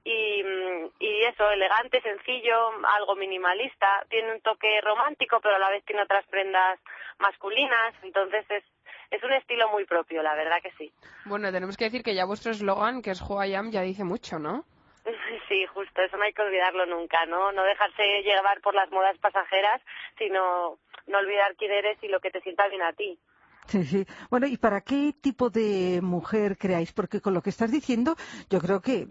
Y, 0.02 0.42
mm, 0.42 0.90
y 0.98 1.24
eso, 1.24 1.50
elegante, 1.50 2.00
sencillo, 2.00 2.72
algo 2.96 3.16
minimalista, 3.16 4.06
tiene 4.08 4.32
un 4.32 4.40
toque 4.40 4.80
romántico, 4.80 5.40
pero 5.40 5.56
a 5.56 5.58
la 5.58 5.68
vez 5.68 5.84
tiene 5.84 6.02
otras 6.02 6.24
prendas 6.26 6.80
masculinas, 7.18 7.94
entonces 8.02 8.46
es, 8.50 8.64
es 9.10 9.22
un 9.22 9.32
estilo 9.32 9.68
muy 9.70 9.84
propio, 9.84 10.22
la 10.22 10.34
verdad 10.34 10.58
que 10.62 10.72
sí. 10.72 10.92
Bueno, 11.24 11.50
tenemos 11.52 11.76
que 11.76 11.84
decir 11.84 12.02
que 12.02 12.14
ya 12.14 12.24
vuestro 12.24 12.52
eslogan, 12.52 13.02
que 13.02 13.10
es 13.10 13.20
Who 13.20 13.44
I 13.44 13.54
Am, 13.54 13.70
ya 13.70 13.82
dice 13.82 14.04
mucho, 14.04 14.38
¿no? 14.38 14.64
Sí, 15.48 15.66
justo, 15.66 16.02
eso 16.02 16.16
no 16.16 16.24
hay 16.24 16.32
que 16.32 16.42
olvidarlo 16.42 16.86
nunca, 16.86 17.26
¿no? 17.26 17.52
No 17.52 17.64
dejarse 17.64 18.22
llevar 18.22 18.60
por 18.60 18.74
las 18.74 18.90
modas 18.90 19.18
pasajeras, 19.18 19.80
sino 20.16 20.78
no 21.06 21.18
olvidar 21.18 21.56
quién 21.56 21.72
eres 21.72 21.98
y 22.02 22.08
lo 22.08 22.20
que 22.20 22.30
te 22.30 22.40
sienta 22.40 22.68
bien 22.68 22.82
a 22.82 22.92
ti. 22.92 23.18
Sí, 23.66 23.84
sí. 23.84 24.06
Bueno, 24.30 24.46
¿y 24.46 24.56
para 24.56 24.80
qué 24.82 25.14
tipo 25.20 25.50
de 25.50 26.00
mujer 26.02 26.56
creáis? 26.56 26.92
Porque 26.92 27.20
con 27.20 27.34
lo 27.34 27.42
que 27.42 27.50
estás 27.50 27.70
diciendo, 27.70 28.16
yo 28.48 28.60
creo 28.60 28.80
que 28.80 29.06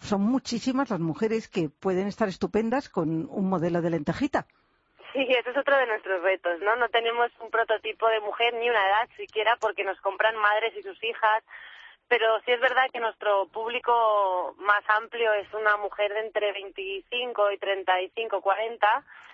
son 0.00 0.22
muchísimas 0.22 0.90
las 0.90 1.00
mujeres 1.00 1.48
que 1.48 1.68
pueden 1.68 2.06
estar 2.06 2.28
estupendas 2.28 2.88
con 2.88 3.28
un 3.30 3.48
modelo 3.48 3.82
de 3.82 3.90
lentejita. 3.90 4.46
Sí, 5.12 5.26
ese 5.28 5.50
es 5.50 5.56
otro 5.56 5.76
de 5.76 5.86
nuestros 5.86 6.22
retos, 6.22 6.60
¿no? 6.60 6.74
No 6.76 6.88
tenemos 6.88 7.30
un 7.40 7.50
prototipo 7.50 8.08
de 8.08 8.20
mujer 8.20 8.54
ni 8.54 8.70
una 8.70 8.86
edad 8.86 9.08
siquiera 9.16 9.56
porque 9.60 9.84
nos 9.84 10.00
compran 10.00 10.34
madres 10.36 10.74
y 10.74 10.82
sus 10.82 11.02
hijas, 11.04 11.44
pero 12.12 12.26
sí 12.44 12.52
es 12.52 12.60
verdad 12.60 12.90
que 12.92 13.00
nuestro 13.00 13.46
público 13.46 14.54
más 14.58 14.84
amplio 15.00 15.32
es 15.32 15.50
una 15.54 15.78
mujer 15.78 16.12
de 16.12 16.20
entre 16.20 16.52
25 16.52 17.52
y 17.52 17.56
35, 17.56 18.42
40, 18.42 18.86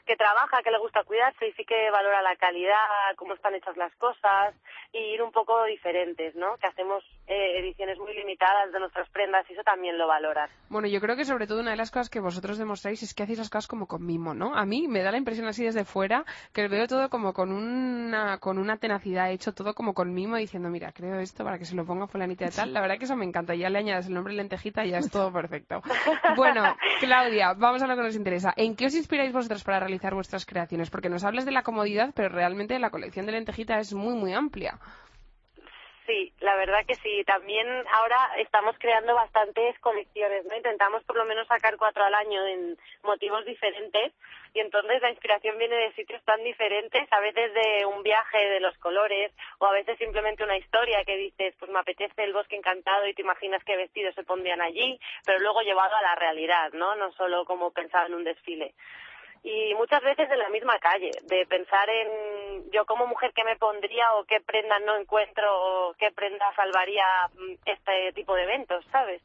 que 0.09 0.17
trabaja, 0.17 0.63
que 0.63 0.71
le 0.71 0.79
gusta 0.79 1.05
cuidarse 1.05 1.49
y 1.49 1.53
sí 1.53 1.65
que 1.65 1.91
valora 1.91 2.23
la 2.23 2.35
calidad, 2.37 3.15
cómo 3.17 3.35
están 3.35 3.55
hechas 3.55 3.77
las 3.77 3.95
cosas 3.97 4.55
y 4.91 4.99
ir 4.99 5.23
un 5.23 5.31
poco 5.31 5.65
diferentes, 5.65 6.35
¿no? 6.35 6.57
Que 6.57 6.67
hacemos 6.67 7.05
eh, 7.27 7.59
ediciones 7.59 7.99
muy 7.99 8.15
limitadas 8.15 8.73
de 8.73 8.81
nuestras 8.81 9.07
prendas 9.11 9.45
y 9.51 9.53
eso 9.53 9.63
también 9.63 9.99
lo 9.99 10.07
valoran. 10.07 10.49
Bueno, 10.71 10.89
yo 10.89 10.99
creo 11.01 11.15
que 11.15 11.27
sobre 11.27 11.47
todo 11.47 11.61
una 11.61 11.73
de 11.73 11.77
las 11.77 11.91
cosas 11.91 12.09
que 12.09 12.21
vosotros 12.21 12.57
demostráis 12.57 13.03
es 13.03 13.13
que 13.13 13.25
hacéis 13.25 13.39
las 13.39 13.51
cosas 13.51 13.67
como 13.67 13.87
con 13.87 14.07
mimo, 14.07 14.33
¿no? 14.33 14.55
A 14.55 14.65
mí 14.65 14.89
me 14.89 15.03
da 15.03 15.11
la 15.11 15.19
impresión 15.19 15.47
así 15.47 15.63
desde 15.63 15.85
fuera 15.85 16.25
que 16.55 16.69
veo 16.69 16.87
todo 16.87 17.11
como 17.11 17.35
con 17.35 17.53
una, 17.53 18.39
con 18.39 18.57
una 18.57 18.79
tenacidad, 18.79 19.31
hecho 19.31 19.53
todo 19.53 19.75
como 19.75 19.93
con 19.93 20.15
mimo, 20.15 20.37
diciendo, 20.37 20.71
mira, 20.71 20.91
creo 20.93 21.19
esto 21.19 21.45
para 21.45 21.59
que 21.59 21.67
se 21.67 21.77
lo 21.77 21.85
ponga 21.85 22.07
fulanita 22.07 22.47
de 22.47 22.51
tal. 22.53 22.68
La 22.73 22.81
verdad 22.81 22.99
que 22.99 23.05
eso 23.05 23.17
me 23.17 23.25
encanta. 23.25 23.55
Ya 23.55 23.71
le 23.71 23.79
añades 23.79 24.07
el 24.07 24.15
nombre 24.15 24.35
lentejita 24.35 24.85
y 24.85 24.91
ya 24.91 24.99
es 24.99 25.11
todo 25.11 25.33
perfecto. 25.33 25.83
Bueno, 26.37 26.63
Claudia, 27.01 27.55
vamos 27.55 27.83
a 27.83 27.87
lo 27.87 27.97
que 27.97 28.03
nos 28.03 28.17
interesa. 28.17 28.53
¿En 28.57 28.77
qué 28.77 28.87
os 28.87 28.95
inspiráis 28.95 29.33
vosotros 29.33 29.65
para 29.65 29.81
realizar 29.81 30.15
vuestras 30.15 30.47
creaciones? 30.47 30.91
Porque 30.91 31.09
nos 31.09 31.25
hablas 31.25 31.45
de 31.45 31.53
la 31.53 31.63
comodidad, 31.63 32.13
pero 32.15 32.29
realmente 32.29 32.79
la 32.79 32.91
colección 32.91 33.27
de 33.27 33.33
lentejita 33.33 33.79
es 33.79 33.95
muy, 33.95 34.15
muy 34.15 34.33
amplia. 34.33 34.79
Sí, 36.09 36.33
la 36.41 36.57
verdad 36.57 36.87
que 36.87 36.95
sí. 36.95 37.23
También 37.27 37.69
ahora 37.93 38.31
estamos 38.39 38.75
creando 38.79 39.15
bastantes 39.15 39.79
colecciones, 39.81 40.43
¿no? 40.47 40.57
Intentamos 40.57 41.05
por 41.05 41.17
lo 41.17 41.27
menos 41.27 41.47
sacar 41.47 41.77
cuatro 41.77 42.03
al 42.03 42.15
año 42.15 42.47
en 42.47 42.79
motivos 43.03 43.45
diferentes 43.45 44.15
y 44.55 44.61
entonces 44.61 45.03
la 45.03 45.11
inspiración 45.11 45.59
viene 45.59 45.77
de 45.77 45.93
sitios 45.93 46.25
tan 46.25 46.43
diferentes, 46.43 47.07
a 47.13 47.21
veces 47.21 47.53
de 47.53 47.85
un 47.85 48.03
viaje 48.03 48.39
de 48.39 48.61
los 48.61 48.75
colores 48.79 49.33
o 49.59 49.67
a 49.67 49.73
veces 49.73 49.99
simplemente 49.99 50.45
una 50.45 50.57
historia 50.57 51.05
que 51.05 51.19
dices, 51.19 51.55
pues 51.59 51.71
me 51.71 51.81
apetece 51.81 52.25
el 52.25 52.33
bosque 52.33 52.57
encantado 52.57 53.07
y 53.07 53.13
te 53.13 53.21
imaginas 53.21 53.63
qué 53.65 53.77
vestidos 53.77 54.15
se 54.15 54.25
pondrían 54.25 54.63
allí, 54.63 54.99
pero 55.27 55.41
luego 55.41 55.61
llevado 55.61 55.95
a 55.95 56.01
la 56.01 56.15
realidad, 56.15 56.73
¿no? 56.73 56.97
No 56.97 57.13
solo 57.13 57.45
como 57.45 57.71
pensaba 57.71 58.07
en 58.07 58.15
un 58.15 58.25
desfile 58.25 58.73
y 59.43 59.75
muchas 59.75 60.03
veces 60.03 60.31
en 60.31 60.39
la 60.39 60.49
misma 60.51 60.79
calle, 60.79 61.11
de 61.25 61.47
pensar 61.47 61.89
en 61.89 62.71
yo 62.71 62.85
como 62.87 63.07
mujer 63.07 63.33
qué 63.35 63.45
me 63.45 63.57
pondría 63.57 64.15
o 64.15 64.25
qué 64.25 64.41
prenda 64.41 64.79
no 64.81 64.97
encuentro 64.97 65.47
o 65.51 65.95
qué 65.95 66.11
prenda 66.13 66.53
salvaría 66.55 67.05
mm, 67.35 67.55
este 67.65 68.13
tipo 68.15 68.35
de 68.35 68.43
eventos, 68.45 68.85
¿sabes? 68.93 69.23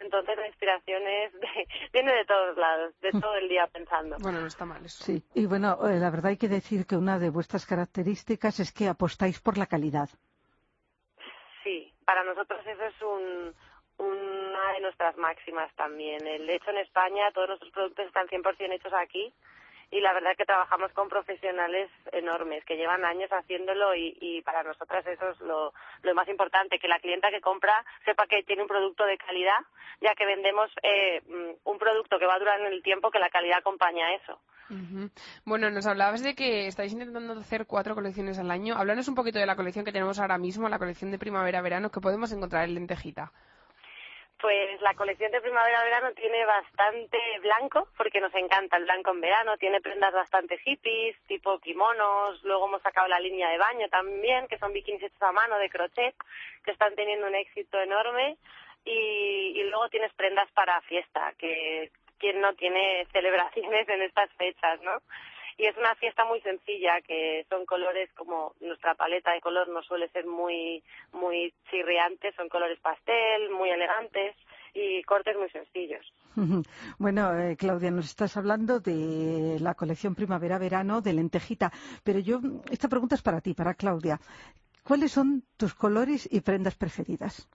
Entonces 0.00 0.36
la 0.36 0.48
inspiración 0.48 1.02
es 1.06 1.32
de- 1.40 1.68
viene 1.92 2.12
de 2.12 2.24
todos 2.24 2.56
lados, 2.56 2.92
de 3.00 3.12
todo 3.12 3.36
el 3.36 3.48
día 3.48 3.66
pensando. 3.68 4.16
Bueno, 4.20 4.40
no 4.40 4.46
está 4.48 4.64
mal 4.64 4.84
eso. 4.84 5.04
Sí, 5.04 5.22
y 5.34 5.46
bueno, 5.46 5.78
eh, 5.88 5.98
la 6.00 6.10
verdad 6.10 6.26
hay 6.32 6.36
que 6.38 6.48
decir 6.48 6.86
que 6.86 6.96
una 6.96 7.18
de 7.20 7.30
vuestras 7.30 7.64
características 7.66 8.58
es 8.60 8.72
que 8.72 8.88
apostáis 8.88 9.40
por 9.40 9.56
la 9.58 9.66
calidad. 9.66 10.08
Sí, 11.62 11.92
para 12.04 12.24
nosotros 12.24 12.60
eso 12.66 12.82
es 12.84 13.02
un, 13.02 13.54
una 14.02 14.72
de 14.72 14.80
nuestras 14.80 15.16
máximas 15.16 15.72
también. 15.74 16.26
El 16.26 16.48
hecho 16.50 16.70
en 16.70 16.78
España, 16.78 17.30
todos 17.32 17.48
nuestros 17.48 17.72
productos 17.72 18.06
están 18.06 18.26
100% 18.28 18.72
hechos 18.72 18.92
aquí 18.92 19.32
y 19.92 20.00
la 20.00 20.14
verdad 20.14 20.34
que 20.36 20.46
trabajamos 20.46 20.90
con 20.92 21.08
profesionales 21.10 21.90
enormes 22.12 22.64
que 22.64 22.76
llevan 22.76 23.04
años 23.04 23.30
haciéndolo 23.30 23.94
y, 23.94 24.16
y 24.20 24.40
para 24.40 24.62
nosotras 24.62 25.06
eso 25.06 25.30
es 25.30 25.40
lo, 25.40 25.74
lo 26.02 26.14
más 26.14 26.26
importante, 26.28 26.78
que 26.78 26.88
la 26.88 26.98
clienta 26.98 27.30
que 27.30 27.42
compra 27.42 27.84
sepa 28.06 28.26
que 28.26 28.42
tiene 28.42 28.62
un 28.62 28.68
producto 28.68 29.04
de 29.04 29.18
calidad, 29.18 29.58
ya 30.00 30.14
que 30.14 30.24
vendemos 30.24 30.70
eh, 30.82 31.20
mm, 31.28 31.68
un 31.68 31.78
producto 31.78 32.18
que 32.18 32.26
va 32.26 32.36
a 32.36 32.38
durar 32.38 32.60
en 32.60 32.72
el 32.72 32.82
tiempo 32.82 33.10
que 33.10 33.18
la 33.18 33.28
calidad 33.28 33.58
acompaña 33.58 34.06
a 34.06 34.14
eso. 34.14 34.40
Bueno, 35.44 35.68
nos 35.68 35.86
hablabas 35.86 36.22
de 36.22 36.34
que 36.34 36.66
estáis 36.66 36.94
intentando 36.94 37.34
hacer 37.34 37.66
cuatro 37.66 37.94
colecciones 37.94 38.38
al 38.38 38.50
año. 38.50 38.74
Háblanos 38.74 39.06
un 39.08 39.14
poquito 39.14 39.38
de 39.38 39.44
la 39.44 39.56
colección 39.56 39.84
que 39.84 39.92
tenemos 39.92 40.18
ahora 40.18 40.38
mismo, 40.38 40.70
la 40.70 40.78
colección 40.78 41.10
de 41.10 41.18
primavera-verano, 41.18 41.90
que 41.90 42.00
podemos 42.00 42.32
encontrar 42.32 42.64
en 42.64 42.74
Lentejita. 42.74 43.32
Pues 44.42 44.80
la 44.80 44.94
colección 44.94 45.30
de 45.30 45.40
primavera-verano 45.40 46.12
tiene 46.14 46.44
bastante 46.44 47.16
blanco, 47.42 47.86
porque 47.96 48.20
nos 48.20 48.34
encanta 48.34 48.76
el 48.76 48.82
blanco 48.82 49.12
en 49.12 49.20
verano. 49.20 49.56
Tiene 49.56 49.80
prendas 49.80 50.12
bastante 50.12 50.58
hippies, 50.58 51.16
tipo 51.28 51.60
kimonos. 51.60 52.42
Luego 52.42 52.66
hemos 52.66 52.82
sacado 52.82 53.06
la 53.06 53.20
línea 53.20 53.48
de 53.50 53.58
baño 53.58 53.88
también, 53.88 54.48
que 54.48 54.58
son 54.58 54.72
bikinis 54.72 55.04
hechos 55.04 55.22
a 55.22 55.30
mano 55.30 55.58
de 55.58 55.70
crochet, 55.70 56.16
que 56.64 56.72
están 56.72 56.96
teniendo 56.96 57.28
un 57.28 57.36
éxito 57.36 57.80
enorme. 57.80 58.36
Y, 58.84 59.52
y 59.54 59.62
luego 59.70 59.88
tienes 59.90 60.12
prendas 60.14 60.50
para 60.50 60.80
fiesta, 60.82 61.32
que 61.38 61.92
quien 62.18 62.40
no 62.40 62.52
tiene 62.54 63.06
celebraciones 63.12 63.88
en 63.88 64.02
estas 64.02 64.28
fechas, 64.32 64.82
¿no? 64.82 65.02
Y 65.58 65.66
es 65.66 65.76
una 65.76 65.94
fiesta 65.96 66.24
muy 66.24 66.40
sencilla, 66.40 67.00
que 67.02 67.46
son 67.48 67.66
colores 67.66 68.10
como 68.14 68.54
nuestra 68.60 68.94
paleta 68.94 69.32
de 69.32 69.40
color 69.40 69.68
no 69.68 69.82
suele 69.82 70.08
ser 70.08 70.26
muy, 70.26 70.82
muy 71.12 71.52
chirriante, 71.70 72.32
son 72.32 72.48
colores 72.48 72.78
pastel, 72.80 73.50
muy 73.50 73.70
elegantes 73.70 74.36
y 74.74 75.02
cortes 75.02 75.36
muy 75.36 75.50
sencillos. 75.50 76.12
Bueno, 76.98 77.38
eh, 77.38 77.56
Claudia, 77.56 77.90
nos 77.90 78.06
estás 78.06 78.36
hablando 78.36 78.80
de 78.80 79.58
la 79.60 79.74
colección 79.74 80.14
primavera-verano 80.14 81.00
de 81.00 81.12
Lentejita, 81.12 81.70
pero 82.02 82.18
yo, 82.20 82.40
esta 82.70 82.88
pregunta 82.88 83.14
es 83.14 83.22
para 83.22 83.40
ti, 83.40 83.54
para 83.54 83.74
Claudia. 83.74 84.18
¿Cuáles 84.82 85.12
son 85.12 85.44
tus 85.56 85.74
colores 85.74 86.28
y 86.30 86.40
prendas 86.40 86.76
preferidas? 86.76 87.48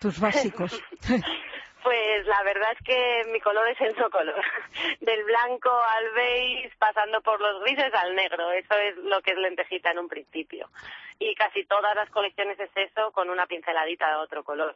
Tus 0.00 0.18
básicos. 0.20 0.82
Pues 1.84 2.26
la 2.26 2.42
verdad 2.44 2.72
es 2.72 2.78
que 2.84 3.24
mi 3.30 3.40
color 3.40 3.68
es 3.68 3.78
el 3.82 3.94
no 3.96 4.08
color. 4.08 4.42
Del 5.00 5.22
blanco 5.24 5.70
al 5.70 6.10
beige, 6.14 6.72
pasando 6.78 7.20
por 7.20 7.38
los 7.40 7.62
grises 7.62 7.92
al 7.94 8.14
negro. 8.16 8.50
Eso 8.52 8.74
es 8.74 8.96
lo 8.96 9.20
que 9.20 9.32
es 9.32 9.36
lentejita 9.36 9.90
en 9.90 9.98
un 9.98 10.08
principio. 10.08 10.70
Y 11.18 11.34
casi 11.34 11.64
todas 11.66 11.94
las 11.94 12.08
colecciones 12.08 12.58
es 12.58 12.70
eso, 12.74 13.12
con 13.12 13.28
una 13.28 13.46
pinceladita 13.46 14.08
de 14.08 14.16
otro 14.16 14.42
color. 14.44 14.74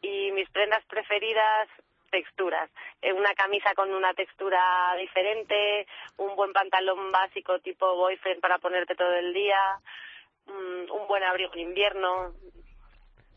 Y 0.00 0.32
mis 0.32 0.50
prendas 0.50 0.84
preferidas, 0.86 1.68
texturas. 2.10 2.68
Eh, 3.00 3.12
Una 3.12 3.32
camisa 3.34 3.72
con 3.74 3.92
una 3.94 4.12
textura 4.12 4.60
diferente, 4.98 5.86
un 6.16 6.34
buen 6.34 6.52
pantalón 6.52 7.12
básico 7.12 7.60
tipo 7.60 7.94
boyfriend 7.94 8.40
para 8.40 8.58
ponerte 8.58 8.96
todo 8.96 9.14
el 9.14 9.32
día, 9.32 9.60
mm, 10.46 10.90
un 10.90 11.06
buen 11.06 11.22
abrigo 11.22 11.52
en 11.54 11.60
invierno, 11.60 12.34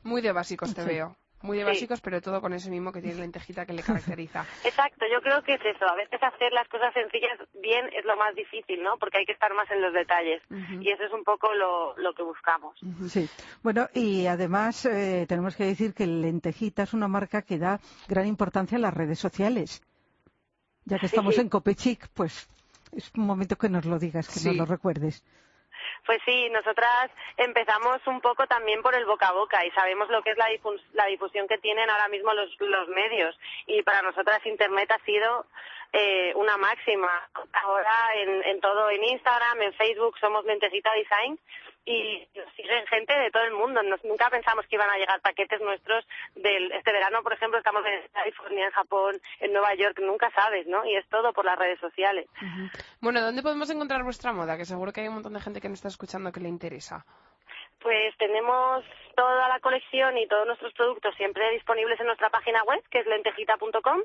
Muy 0.04 0.22
de 0.22 0.32
básicos 0.32 0.74
te 0.76 0.82
Sí. 0.82 0.88
veo. 0.90 1.16
Muy 1.46 1.58
de 1.58 1.64
Sí. 1.64 1.70
básicos, 1.70 2.02
pero 2.02 2.22
todo 2.22 2.42
con 2.42 2.54
ese 2.54 2.70
mismo 2.70 2.92
que 2.92 3.02
tiene 3.02 3.20
Lentejita 3.22 3.66
que 3.66 3.74
le 3.74 3.84
caracteriza. 3.84 4.46
Exacto, 4.66 5.06
yo 5.12 5.22
creo 5.22 5.42
que 5.44 5.54
es 5.56 5.62
eso. 5.66 5.86
A 5.88 5.96
veces 5.96 6.22
hacer 6.22 6.52
las 6.54 6.68
cosas 6.68 6.94
sencillas 6.94 7.38
bien 7.62 7.86
es 7.94 8.04
lo 8.06 8.16
más 8.18 8.36
difícil, 8.36 8.82
¿no? 8.84 8.98
Porque 8.98 9.20
hay 9.20 9.26
que 9.26 9.32
estar 9.34 9.54
más 9.54 9.70
en 9.72 9.82
los 9.82 9.94
detalles. 9.94 10.42
Y 10.82 10.90
eso 10.92 11.04
es 11.04 11.12
un 11.14 11.24
poco 11.24 11.54
lo, 11.54 11.98
lo 11.98 12.14
que 12.14 12.24
buscamos. 12.24 12.78
Sí. 13.10 13.30
Bueno, 13.64 13.88
y 13.94 14.26
además 14.28 14.86
eh, 14.86 15.26
tenemos 15.28 15.56
que 15.56 15.66
decir 15.66 15.94
que 15.94 16.08
Lentejita 16.08 16.84
es 16.84 16.94
una 16.94 17.08
marca 17.08 17.42
que 17.44 17.58
da 17.58 17.80
gran 18.08 18.28
importancia 18.28 18.76
en 18.76 18.82
las 18.82 18.94
redes 18.94 19.20
sociales. 19.20 19.82
Ya 20.86 21.00
que 21.00 21.08
estamos 21.08 21.36
Sí. 21.36 21.42
en 21.42 21.50
Copechic, 21.50 22.08
pues 22.14 22.48
es 22.92 23.12
un 23.16 23.26
momento 23.26 23.56
que 23.56 23.70
nos 23.70 23.86
lo 23.86 23.98
digas, 24.00 24.28
que 24.28 24.40
Sí. 24.40 24.48
nos 24.50 24.58
lo 24.58 24.66
recuerdes. 24.66 25.24
Pues 26.06 26.22
sí, 26.24 26.50
nosotras 26.50 27.10
empezamos 27.38 27.98
un 28.06 28.22
poco 28.22 28.46
también 28.48 28.82
por 28.82 28.94
el 28.94 29.06
boca 29.06 29.28
a 29.28 29.34
boca 29.34 29.66
y 29.66 29.72
sabemos 29.72 30.10
lo 30.10 30.22
que 30.22 30.32
es 30.32 30.38
la, 30.38 30.48
la 30.94 31.06
difusión 31.08 31.48
que 31.48 31.58
tienen 31.58 31.90
ahora 31.90 32.08
mismo 32.10 32.34
los, 32.34 32.50
los 32.60 32.88
medios. 32.90 33.38
Y 33.66 33.82
para 33.82 34.02
nosotras 34.02 34.46
Internet 34.46 34.92
ha 34.92 35.04
sido 35.04 35.46
eh, 35.94 36.34
una 36.36 36.58
máxima. 36.58 37.10
Ahora 37.54 38.16
en, 38.16 38.44
en 38.44 38.62
todo, 38.62 38.90
en 38.90 39.04
Instagram, 39.04 39.62
en 39.62 39.74
Facebook, 39.74 40.18
somos 40.20 40.46
Lentejita 40.46 40.92
Design 40.94 41.40
y 41.86 42.28
nos 42.36 42.52
siguen 42.56 42.86
gente 42.88 43.14
de 43.18 43.30
todo 43.32 43.44
el 43.44 43.54
mundo. 43.54 43.82
Nos- 43.84 44.04
nunca 44.04 44.30
pensamos 44.30 44.66
que 44.68 44.76
iban 44.76 44.90
a 44.90 44.98
llegar 44.98 45.22
paquetes 45.22 45.62
nuestros 45.62 46.06
del 46.36 46.72
este 46.72 46.92
verano, 46.92 47.22
por 47.24 47.34
ejemplo, 47.34 47.58
estamos 47.60 47.86
en 47.86 48.02
California, 48.12 48.66
en 48.66 48.72
Japón, 48.72 49.22
en 49.40 49.54
Nueva 49.54 49.74
York, 49.76 50.00
nunca 50.02 50.32
sabes, 50.32 50.66
¿no? 50.68 50.84
Y 50.86 50.96
es 50.96 51.08
todo 51.10 51.32
por 51.34 51.46
las 51.46 51.58
redes 51.60 51.80
sociales. 51.80 52.28
Bueno, 53.02 53.22
¿dónde 53.22 53.44
podemos 53.44 53.70
encontrar 53.70 54.04
vuestra 54.04 54.34
moda? 54.34 54.58
Que 54.58 54.66
seguro 54.66 54.92
que 54.92 55.02
hay 55.02 55.08
un 55.08 55.16
montón 55.16 55.34
de 55.34 55.42
gente 55.42 55.62
que 55.62 55.70
nos 55.70 55.78
está 55.80 55.90
escuchando 55.90 56.32
que 56.32 56.40
le 56.40 56.50
interesa. 56.50 57.06
Pues 57.80 58.18
tenemos 58.18 58.84
toda 59.16 59.48
la 59.48 59.60
colección 59.60 60.18
y 60.18 60.28
todos 60.28 60.48
nuestros 60.48 60.74
productos 60.74 61.14
siempre 61.18 61.52
disponibles 61.52 62.00
en 62.00 62.08
nuestra 62.08 62.30
página 62.32 62.64
web, 62.64 62.82
que 62.90 63.00
es 63.00 63.06
lentejita.com. 63.06 64.02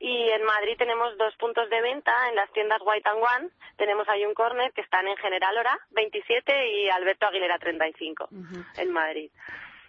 Y 0.00 0.30
en 0.30 0.44
Madrid 0.44 0.76
tenemos 0.78 1.16
dos 1.18 1.34
puntos 1.36 1.68
de 1.70 1.80
venta 1.82 2.12
en 2.28 2.36
las 2.36 2.50
tiendas 2.52 2.80
White 2.84 3.08
and 3.08 3.18
One. 3.18 3.50
Tenemos 3.76 4.08
ahí 4.08 4.24
un 4.24 4.34
corner 4.34 4.72
que 4.72 4.80
están 4.82 5.08
en 5.08 5.16
General 5.16 5.56
Hora 5.58 5.78
27 5.90 6.68
y 6.68 6.88
Alberto 6.88 7.26
Aguilera 7.26 7.58
35 7.58 8.28
Ujú. 8.30 8.64
en 8.76 8.92
Madrid. 8.92 9.30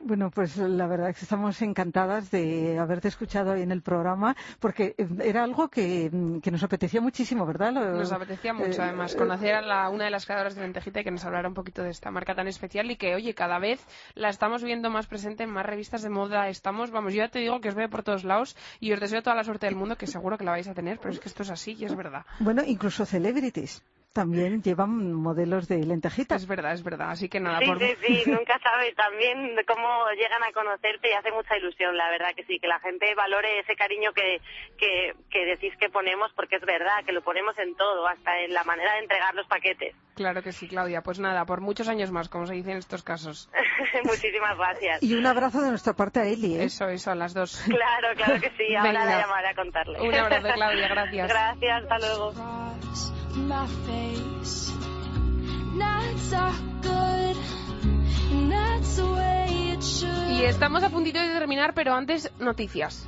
Bueno, 0.02 0.32
pues 0.32 0.56
la 0.58 0.88
verdad 0.88 1.10
es 1.10 1.18
que 1.18 1.26
estamos 1.26 1.62
encantadas 1.62 2.32
de 2.32 2.80
haberte 2.80 3.10
escuchado 3.10 3.52
hoy 3.52 3.62
en 3.64 3.72
el 3.72 3.82
programa, 3.82 4.36
porque 4.60 4.96
eh, 4.98 5.08
era 5.24 5.44
algo 5.44 5.68
que, 5.68 6.10
mm, 6.12 6.40
que 6.40 6.52
nos 6.52 6.64
apetecía 6.64 7.02
muchísimo, 7.02 7.46
¿verdad? 7.46 7.74
Lo- 7.74 7.98
Nos 7.98 8.12
apetecía 8.14 8.54
mucho, 8.54 8.82
eh, 8.82 8.86
además, 8.86 9.14
eh, 9.14 9.18
conocer 9.18 9.56
a 9.56 9.62
la- 9.62 9.90
una 9.90 10.06
de 10.06 10.10
las 10.12 10.26
creadoras 10.26 10.56
de 10.56 10.62
Lentejita 10.62 11.02
y 11.02 11.04
que 11.04 11.12
nos 11.12 11.26
hablara 11.26 11.50
un 11.50 11.54
poquito 11.54 11.84
de 11.84 11.90
esta 11.90 12.12
marca 12.12 12.34
tan 12.34 12.48
especial 12.48 12.90
y 12.90 12.96
que, 12.96 13.14
oye, 13.14 13.34
cada 13.36 13.60
vez 13.60 13.86
la 14.16 14.30
estamos 14.30 14.64
viendo 14.64 14.90
más 14.90 15.06
presente 15.08 15.44
en 15.44 15.50
más 15.52 15.66
revistas 15.66 16.02
de 16.02 16.10
moda. 16.10 16.48
Estamos, 16.48 16.92
vamos, 16.92 17.14
yo 17.14 17.18
ya 17.24 17.30
te 17.30 17.40
digo 17.40 17.60
que 17.60 17.68
os 17.70 17.76
veo 17.76 17.90
por 17.90 18.02
todos 18.04 18.24
lados 18.24 18.56
y 18.80 18.94
os 18.94 19.00
deseo 19.02 19.22
toda 19.22 19.36
la 19.36 19.44
suerte 19.44 19.66
del 19.66 19.76
mundo, 19.76 19.98
que 19.98 20.08
seguro 20.08 20.38
que 20.38 20.46
la 20.46 20.52
vais 20.52 20.68
a 20.70 20.74
tener, 20.74 20.98
pero 21.00 21.14
es 21.14 21.20
que 21.20 21.28
esto 21.28 21.44
es 21.44 21.50
así 21.50 21.76
y 21.78 21.84
es 21.86 21.96
verdad. 21.96 22.26
Bueno, 22.40 22.64
incluso 22.66 23.06
celebrities 23.06 23.84
también 24.14 24.62
llevan 24.62 25.14
modelos 25.14 25.68
de 25.68 25.84
lentejitas. 25.86 26.42
Es 26.42 26.48
verdad, 26.48 26.74
es 26.74 26.84
verdad. 26.84 27.12
Así 27.12 27.30
que 27.30 27.40
nada, 27.40 27.60
Sí, 27.60 27.66
por... 27.66 27.80
sí, 27.80 27.96
sí, 28.02 28.24
nunca 28.30 28.60
sabes 28.60 28.96
también 28.96 29.56
cómo 29.68 30.06
llegan 30.18 30.44
a 30.44 30.52
conocerte 30.52 31.10
y 31.10 31.14
hace 31.14 31.32
mucha 31.32 31.58
ilusión, 31.58 31.96
la 31.96 32.10
verdad 32.10 32.34
que 32.36 32.44
sí, 32.46 32.60
que 32.60 32.68
la 32.68 32.80
gente 32.80 33.14
valore 33.16 33.60
ese 33.60 33.76
cariño 33.76 34.12
que, 34.14 34.42
que, 34.78 35.14
que 35.30 35.46
decís 35.46 35.74
que 35.80 35.90
ponemos, 35.90 36.32
porque 36.36 36.56
es 36.58 36.66
verdad, 36.66 37.04
que 37.06 37.12
lo 37.12 37.22
ponemos 37.22 37.58
en 37.60 37.76
todo, 37.76 38.08
hasta 38.08 38.40
en 38.40 38.54
la 38.54 38.64
manera 38.64 38.94
de 38.94 39.00
entregar 39.00 39.34
los 39.36 39.48
paquetes. 39.48 39.96
Claro 40.16 40.42
que 40.44 40.52
sí, 40.52 40.68
Claudia. 40.68 41.02
Pues 41.02 41.20
nada, 41.20 41.46
por 41.46 41.62
muchos 41.62 41.88
años 41.88 42.12
más, 42.12 42.28
como 42.28 42.46
se 42.46 42.54
dice 42.54 42.72
en 42.72 42.78
estos 42.78 43.04
casos. 43.04 43.50
Muchísimas 44.04 44.58
gracias. 44.58 45.02
Y 45.02 45.14
un 45.16 45.26
abrazo 45.26 45.62
de 45.62 45.70
nuestra 45.70 45.94
parte 45.94 46.20
a 46.20 46.26
Eli, 46.26 46.56
¿eh? 46.58 46.66
Eso, 46.66 46.90
eso, 46.90 47.12
a 47.12 47.16
las 47.16 47.34
dos. 47.34 47.64
Claro, 47.70 48.14
claro 48.16 48.42
que 48.42 48.50
sí, 48.58 48.76
ahora 48.76 48.92
Venga. 48.92 49.06
la 49.06 49.22
llamaré 49.22 49.48
a 49.50 49.56
contarle. 49.56 50.02
Un 50.02 50.14
abrazo, 50.14 50.48
Claudia, 50.54 50.88
gracias. 50.90 51.30
Gracias, 51.30 51.84
hasta 51.84 51.98
luego. 52.00 52.34
Across 53.30 53.48
my 53.48 53.68
face. 53.86 54.72
Nights 55.76 56.34
are 56.34 56.54
good, 56.82 57.38
and 58.32 58.52
that's 58.52 58.96
the 58.96 59.06
way 59.06 59.74
it 59.74 59.84
should. 59.84 60.32
Y 60.32 60.46
estamos 60.46 60.84
a 60.84 60.90
puntito 60.90 61.20
de 61.20 61.30
terminar, 61.30 61.74
pero 61.74 61.94
antes, 61.94 62.32
noticias. 62.40 63.06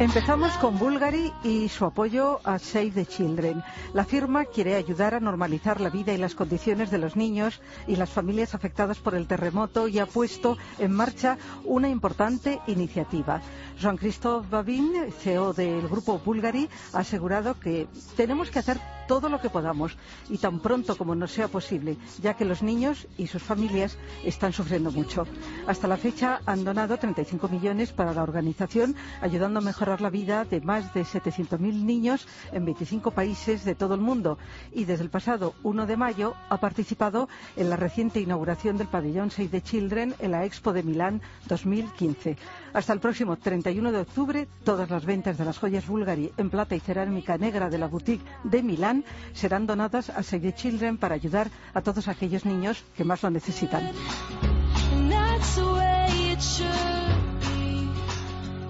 Empezamos 0.00 0.52
con 0.58 0.78
Bulgari 0.78 1.32
y 1.42 1.68
su 1.68 1.84
apoyo 1.84 2.40
a 2.44 2.60
Save 2.60 2.92
the 2.92 3.06
Children. 3.06 3.64
La 3.94 4.04
firma 4.04 4.44
quiere 4.44 4.76
ayudar 4.76 5.14
a 5.14 5.20
normalizar 5.20 5.80
la 5.80 5.90
vida 5.90 6.12
y 6.12 6.18
las 6.18 6.36
condiciones 6.36 6.92
de 6.92 6.98
los 6.98 7.16
niños 7.16 7.60
y 7.88 7.96
las 7.96 8.10
familias 8.10 8.54
afectadas 8.54 8.98
por 8.98 9.16
el 9.16 9.26
terremoto 9.26 9.88
y 9.88 9.98
ha 9.98 10.06
puesto 10.06 10.56
en 10.78 10.92
marcha 10.92 11.36
una 11.64 11.88
importante 11.88 12.60
iniciativa. 12.68 13.42
Jean-Christophe 13.76 14.48
Babin, 14.48 15.12
CEO 15.18 15.52
del 15.52 15.88
grupo 15.88 16.20
Bulgari, 16.24 16.68
ha 16.92 17.00
asegurado 17.00 17.58
que 17.58 17.88
tenemos 18.16 18.52
que 18.52 18.60
hacer 18.60 18.78
todo 19.08 19.28
lo 19.28 19.40
que 19.40 19.50
podamos 19.50 19.96
y 20.28 20.38
tan 20.38 20.60
pronto 20.60 20.96
como 20.96 21.16
nos 21.16 21.32
sea 21.32 21.48
posible, 21.48 21.96
ya 22.22 22.34
que 22.34 22.44
los 22.44 22.62
niños 22.62 23.08
y 23.16 23.26
sus 23.26 23.42
familias 23.42 23.98
están 24.22 24.52
sufriendo 24.52 24.92
mucho. 24.92 25.26
Hasta 25.66 25.88
la 25.88 25.96
fecha 25.96 26.40
han 26.46 26.62
donado 26.62 26.98
35 26.98 27.47
millones 27.50 27.92
para 27.92 28.12
la 28.12 28.22
organización, 28.22 28.94
ayudando 29.20 29.58
a 29.58 29.62
mejorar 29.62 30.00
la 30.00 30.10
vida 30.10 30.44
de 30.44 30.60
más 30.60 30.92
de 30.94 31.02
700.000 31.02 31.58
niños 31.84 32.26
en 32.52 32.64
25 32.64 33.10
países 33.10 33.64
de 33.64 33.74
todo 33.74 33.94
el 33.94 34.00
mundo. 34.00 34.38
Y 34.72 34.84
desde 34.84 35.04
el 35.04 35.10
pasado 35.10 35.54
1 35.62 35.86
de 35.86 35.96
mayo 35.96 36.34
ha 36.48 36.58
participado 36.58 37.28
en 37.56 37.70
la 37.70 37.76
reciente 37.76 38.20
inauguración 38.20 38.76
del 38.76 38.88
pabellón 38.88 39.30
Save 39.30 39.48
the 39.48 39.62
Children 39.62 40.14
en 40.18 40.30
la 40.30 40.44
Expo 40.44 40.72
de 40.72 40.82
Milán 40.82 41.20
2015. 41.48 42.36
Hasta 42.72 42.92
el 42.92 43.00
próximo 43.00 43.36
31 43.36 43.92
de 43.92 43.98
octubre, 43.98 44.48
todas 44.64 44.90
las 44.90 45.04
ventas 45.04 45.38
de 45.38 45.44
las 45.44 45.58
joyas 45.58 45.86
Bulgari 45.86 46.32
en 46.36 46.50
plata 46.50 46.74
y 46.76 46.80
cerámica 46.80 47.38
negra 47.38 47.70
de 47.70 47.78
la 47.78 47.86
boutique 47.86 48.24
de 48.44 48.62
Milán 48.62 49.04
serán 49.32 49.66
donadas 49.66 50.10
a 50.10 50.22
Save 50.22 50.52
the 50.52 50.54
Children 50.54 50.98
para 50.98 51.14
ayudar 51.14 51.50
a 51.74 51.82
todos 51.82 52.08
aquellos 52.08 52.44
niños 52.44 52.84
que 52.96 53.04
más 53.04 53.22
lo 53.22 53.30
necesitan. 53.30 53.90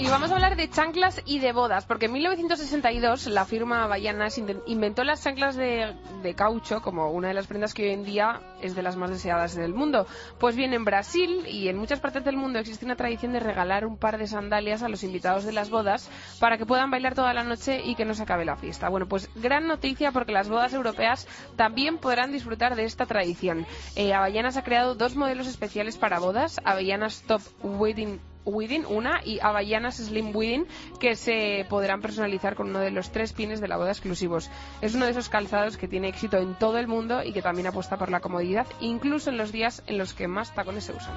Y 0.00 0.06
vamos 0.06 0.30
a 0.30 0.34
hablar 0.36 0.54
de 0.54 0.70
chanclas 0.70 1.20
y 1.26 1.40
de 1.40 1.52
bodas, 1.52 1.84
porque 1.84 2.06
en 2.06 2.12
1962 2.12 3.26
la 3.26 3.44
firma 3.44 3.88
inten- 3.88 4.62
inventó 4.66 5.02
las 5.02 5.24
chanclas 5.24 5.56
de, 5.56 5.92
de 6.22 6.34
caucho 6.34 6.80
como 6.82 7.10
una 7.10 7.26
de 7.28 7.34
las 7.34 7.48
prendas 7.48 7.74
que 7.74 7.82
hoy 7.82 7.90
en 7.94 8.04
día 8.04 8.40
es 8.62 8.76
de 8.76 8.82
las 8.82 8.94
más 8.94 9.10
deseadas 9.10 9.56
del 9.56 9.74
mundo. 9.74 10.06
Pues 10.38 10.54
bien, 10.54 10.72
en 10.72 10.84
Brasil 10.84 11.44
y 11.48 11.66
en 11.66 11.76
muchas 11.78 11.98
partes 11.98 12.24
del 12.24 12.36
mundo 12.36 12.60
existe 12.60 12.84
una 12.84 12.94
tradición 12.94 13.32
de 13.32 13.40
regalar 13.40 13.84
un 13.84 13.96
par 13.96 14.18
de 14.18 14.28
sandalias 14.28 14.84
a 14.84 14.88
los 14.88 15.02
invitados 15.02 15.42
de 15.44 15.52
las 15.52 15.68
bodas 15.68 16.08
para 16.38 16.58
que 16.58 16.66
puedan 16.66 16.92
bailar 16.92 17.16
toda 17.16 17.34
la 17.34 17.42
noche 17.42 17.80
y 17.84 17.96
que 17.96 18.04
no 18.04 18.14
se 18.14 18.22
acabe 18.22 18.44
la 18.44 18.56
fiesta. 18.56 18.88
Bueno, 18.88 19.08
pues 19.08 19.28
gran 19.34 19.66
noticia 19.66 20.12
porque 20.12 20.30
las 20.30 20.48
bodas 20.48 20.72
europeas 20.74 21.26
también 21.56 21.98
podrán 21.98 22.30
disfrutar 22.30 22.76
de 22.76 22.84
esta 22.84 23.06
tradición. 23.06 23.66
Eh, 23.96 24.14
Havaianas 24.14 24.56
ha 24.58 24.62
creado 24.62 24.94
dos 24.94 25.16
modelos 25.16 25.48
especiales 25.48 25.96
para 25.98 26.20
bodas, 26.20 26.60
Havaianas 26.64 27.22
Top 27.26 27.42
Wedding 27.64 28.20
Wedding, 28.44 28.86
una, 28.86 29.20
y 29.24 29.40
Havaianas 29.40 29.96
Slim 29.96 30.34
Wedding, 30.34 30.66
que 31.00 31.16
se 31.16 31.66
podrán 31.68 32.00
personalizar 32.00 32.54
con 32.54 32.70
uno 32.70 32.80
de 32.80 32.90
los 32.90 33.10
tres 33.10 33.32
pines 33.32 33.60
de 33.60 33.68
la 33.68 33.76
boda 33.76 33.90
exclusivos. 33.90 34.50
Es 34.80 34.94
uno 34.94 35.04
de 35.04 35.12
esos 35.12 35.28
calzados 35.28 35.76
que 35.76 35.88
tiene 35.88 36.08
éxito 36.08 36.38
en 36.38 36.54
todo 36.54 36.78
el 36.78 36.88
mundo 36.88 37.22
y 37.22 37.32
que 37.32 37.42
también 37.42 37.66
apuesta 37.66 37.98
por 37.98 38.10
la 38.10 38.20
comodidad, 38.20 38.66
incluso 38.80 39.30
en 39.30 39.38
los 39.38 39.52
días 39.52 39.82
en 39.86 39.98
los 39.98 40.14
que 40.14 40.28
más 40.28 40.54
tacones 40.54 40.84
se 40.84 40.92
usan. 40.92 41.14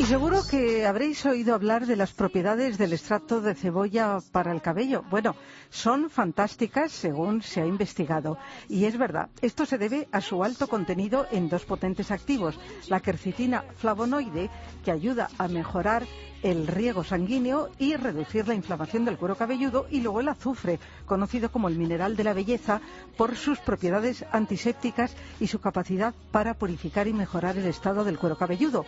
Y 0.00 0.06
seguro 0.06 0.40
que 0.50 0.86
habréis 0.86 1.26
oído 1.26 1.54
hablar 1.54 1.84
de 1.84 1.94
las 1.94 2.14
propiedades 2.14 2.78
del 2.78 2.94
extracto 2.94 3.42
de 3.42 3.54
cebolla 3.54 4.16
para 4.32 4.50
el 4.50 4.62
cabello. 4.62 5.04
Bueno, 5.10 5.36
son 5.68 6.08
fantásticas 6.08 6.90
según 6.90 7.42
se 7.42 7.60
ha 7.60 7.66
investigado. 7.66 8.38
Y 8.66 8.86
es 8.86 8.96
verdad, 8.96 9.28
esto 9.42 9.66
se 9.66 9.76
debe 9.76 10.08
a 10.10 10.22
su 10.22 10.42
alto 10.42 10.68
contenido 10.68 11.26
en 11.30 11.50
dos 11.50 11.66
potentes 11.66 12.10
activos, 12.10 12.58
la 12.88 13.00
quercitina 13.00 13.62
flavonoide, 13.76 14.48
que 14.82 14.90
ayuda 14.90 15.28
a 15.36 15.48
mejorar 15.48 16.04
el 16.42 16.66
riego 16.66 17.04
sanguíneo 17.04 17.70
y 17.78 17.96
reducir 17.96 18.46
la 18.48 18.54
inflamación 18.54 19.04
del 19.04 19.16
cuero 19.18 19.36
cabelludo 19.36 19.86
y 19.90 20.00
luego 20.00 20.20
el 20.20 20.28
azufre, 20.28 20.78
conocido 21.06 21.50
como 21.50 21.68
el 21.68 21.76
mineral 21.76 22.16
de 22.16 22.24
la 22.24 22.32
belleza 22.32 22.80
por 23.16 23.36
sus 23.36 23.58
propiedades 23.58 24.24
antisépticas 24.32 25.14
y 25.38 25.46
su 25.46 25.60
capacidad 25.60 26.14
para 26.30 26.54
purificar 26.54 27.08
y 27.08 27.12
mejorar 27.12 27.56
el 27.58 27.66
estado 27.66 28.04
del 28.04 28.18
cuero 28.18 28.36
cabelludo. 28.38 28.84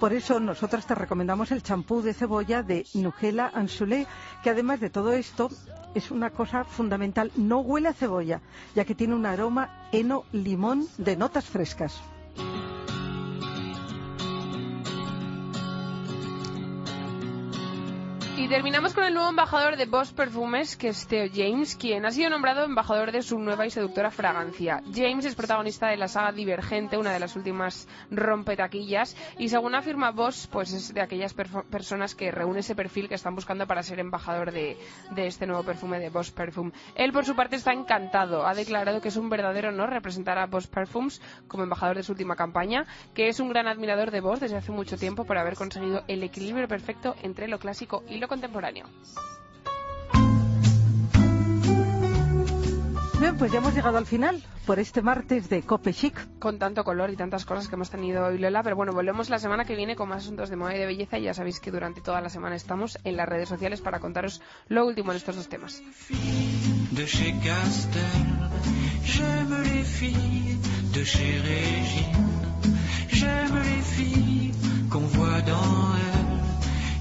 Por 0.00 0.12
eso 0.12 0.40
nosotras 0.40 0.86
te 0.86 0.94
recomendamos 0.94 1.52
el 1.52 1.62
champú 1.62 2.02
de 2.02 2.14
cebolla 2.14 2.62
de 2.62 2.86
Nugela 2.94 3.50
Ansulé, 3.54 4.06
que 4.42 4.50
además 4.50 4.80
de 4.80 4.90
todo 4.90 5.12
esto 5.12 5.50
es 5.94 6.10
una 6.10 6.30
cosa 6.30 6.64
fundamental, 6.64 7.30
no 7.36 7.60
huele 7.60 7.88
a 7.88 7.92
cebolla, 7.94 8.40
ya 8.74 8.84
que 8.84 8.94
tiene 8.94 9.14
un 9.14 9.26
aroma 9.26 9.88
heno 9.92 10.24
limón 10.32 10.86
de 10.98 11.16
notas 11.16 11.46
frescas. 11.46 12.00
Y 18.46 18.48
terminamos 18.48 18.94
con 18.94 19.02
el 19.02 19.12
nuevo 19.12 19.28
embajador 19.28 19.76
de 19.76 19.86
Boss 19.86 20.12
Perfumes, 20.12 20.76
que 20.76 20.90
es 20.90 21.08
Theo 21.08 21.26
James, 21.34 21.74
quien 21.74 22.06
ha 22.06 22.12
sido 22.12 22.30
nombrado 22.30 22.62
embajador 22.62 23.10
de 23.10 23.22
su 23.22 23.40
nueva 23.40 23.66
y 23.66 23.70
seductora 23.70 24.12
fragancia. 24.12 24.84
James 24.94 25.24
es 25.24 25.34
protagonista 25.34 25.88
de 25.88 25.96
la 25.96 26.06
saga 26.06 26.30
Divergente, 26.30 26.96
una 26.96 27.12
de 27.12 27.18
las 27.18 27.34
últimas 27.34 27.88
rompetaquillas, 28.08 29.16
y 29.36 29.48
según 29.48 29.74
afirma 29.74 30.12
Boss, 30.12 30.48
pues 30.52 30.72
es 30.72 30.94
de 30.94 31.00
aquellas 31.00 31.34
personas 31.34 32.14
que 32.14 32.30
reúne 32.30 32.60
ese 32.60 32.76
perfil 32.76 33.08
que 33.08 33.16
están 33.16 33.34
buscando 33.34 33.66
para 33.66 33.82
ser 33.82 33.98
embajador 33.98 34.52
de, 34.52 34.76
de 35.10 35.26
este 35.26 35.48
nuevo 35.48 35.64
perfume 35.64 35.98
de 35.98 36.10
Boss 36.10 36.30
Perfume. 36.30 36.70
Él, 36.94 37.12
por 37.12 37.24
su 37.24 37.34
parte, 37.34 37.56
está 37.56 37.72
encantado. 37.72 38.46
Ha 38.46 38.54
declarado 38.54 39.00
que 39.00 39.08
es 39.08 39.16
un 39.16 39.28
verdadero 39.28 39.70
honor 39.70 39.90
representar 39.90 40.38
a 40.38 40.46
Boss 40.46 40.68
Perfumes 40.68 41.20
como 41.48 41.64
embajador 41.64 41.96
de 41.96 42.04
su 42.04 42.12
última 42.12 42.36
campaña, 42.36 42.86
que 43.12 43.26
es 43.26 43.40
un 43.40 43.48
gran 43.48 43.66
admirador 43.66 44.12
de 44.12 44.20
Boss 44.20 44.38
desde 44.38 44.56
hace 44.56 44.70
mucho 44.70 44.96
tiempo 44.96 45.24
por 45.24 45.36
haber 45.36 45.56
conseguido 45.56 46.04
el 46.06 46.22
equilibrio 46.22 46.68
perfecto 46.68 47.16
entre 47.24 47.48
lo 47.48 47.58
clásico 47.58 48.04
y 48.08 48.18
lo 48.18 48.35
contemporáneo. 48.36 48.86
Bien, 53.18 53.38
pues 53.38 53.50
ya 53.50 53.58
hemos 53.58 53.74
llegado 53.74 53.96
al 53.96 54.04
final 54.04 54.42
por 54.66 54.78
este 54.78 55.00
martes 55.00 55.48
de 55.48 55.62
Cope 55.62 55.94
Chic. 55.94 56.38
Con 56.38 56.58
tanto 56.58 56.84
color 56.84 57.08
y 57.10 57.16
tantas 57.16 57.46
cosas 57.46 57.66
que 57.66 57.74
hemos 57.74 57.88
tenido 57.88 58.26
hoy, 58.26 58.36
Lola. 58.38 58.62
Pero 58.62 58.76
bueno, 58.76 58.92
volvemos 58.92 59.30
la 59.30 59.38
semana 59.38 59.64
que 59.64 59.74
viene 59.74 59.96
con 59.96 60.10
más 60.10 60.24
asuntos 60.24 60.50
de 60.50 60.56
moda 60.56 60.76
y 60.76 60.78
de 60.78 60.86
belleza. 60.86 61.18
Y 61.18 61.22
ya 61.22 61.32
sabéis 61.32 61.58
que 61.58 61.70
durante 61.70 62.02
toda 62.02 62.20
la 62.20 62.28
semana 62.28 62.56
estamos 62.56 62.98
en 63.04 63.16
las 63.16 63.26
redes 63.26 63.48
sociales 63.48 63.80
para 63.80 64.00
contaros 64.00 64.42
lo 64.68 64.84
último 64.86 65.12
en 65.12 65.16
estos 65.16 65.36
dos 65.36 65.48
temas. 65.48 65.82
de 66.90 67.06
chez 67.06 67.34
Castel. 67.42 68.02
J'aime 69.02 69.62
les 69.62 69.84
filles 69.84 70.58
de 70.92 71.04
chez 71.04 71.40
Régine. 71.40 72.76
J'aime 73.08 73.56
les 73.64 73.82
filles 73.82 74.52
qu'on 74.90 75.06
voit 75.16 75.40
dans 75.42 75.94
elle. 75.96 76.36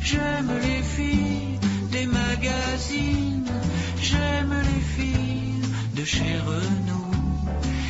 J'aime 0.01 0.51
les 0.61 0.74
des 0.97 2.05
magazines. 2.05 3.51
J'aime 4.01 4.53
les 4.69 4.81
filles 4.95 5.61
de 5.95 6.03
chez 6.05 6.37
Renault. 6.39 7.11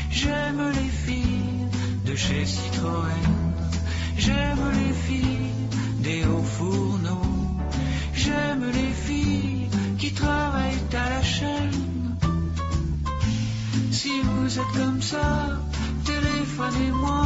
J'aime 0.09 0.61
les 0.73 0.89
filles 0.89 1.67
de 2.05 2.15
chez 2.15 2.45
Citroën. 2.45 3.25
J'aime 4.17 4.63
les 4.79 4.93
filles 4.93 5.51
des 5.99 6.25
hauts 6.25 6.49
fourneaux. 6.57 7.57
J'aime 8.13 8.65
les 8.73 8.93
filles 9.05 9.67
qui 9.99 10.11
travaillent 10.13 10.87
à 10.93 11.09
la 11.09 11.23
chaîne. 11.23 12.17
Si 13.91 14.13
vous 14.21 14.59
êtes 14.59 14.73
comme 14.75 15.01
ça, 15.01 15.59
téléphonez-moi. 16.05 17.25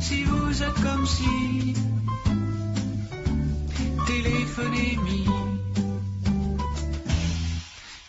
Si 0.00 0.24
vous 0.24 0.62
êtes 0.62 0.80
comme 0.82 1.06
si, 1.06 1.74
téléphonez-moi. 4.08 5.40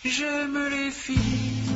J'aime 0.06 0.60
les 0.72 0.92
filles 0.92 1.69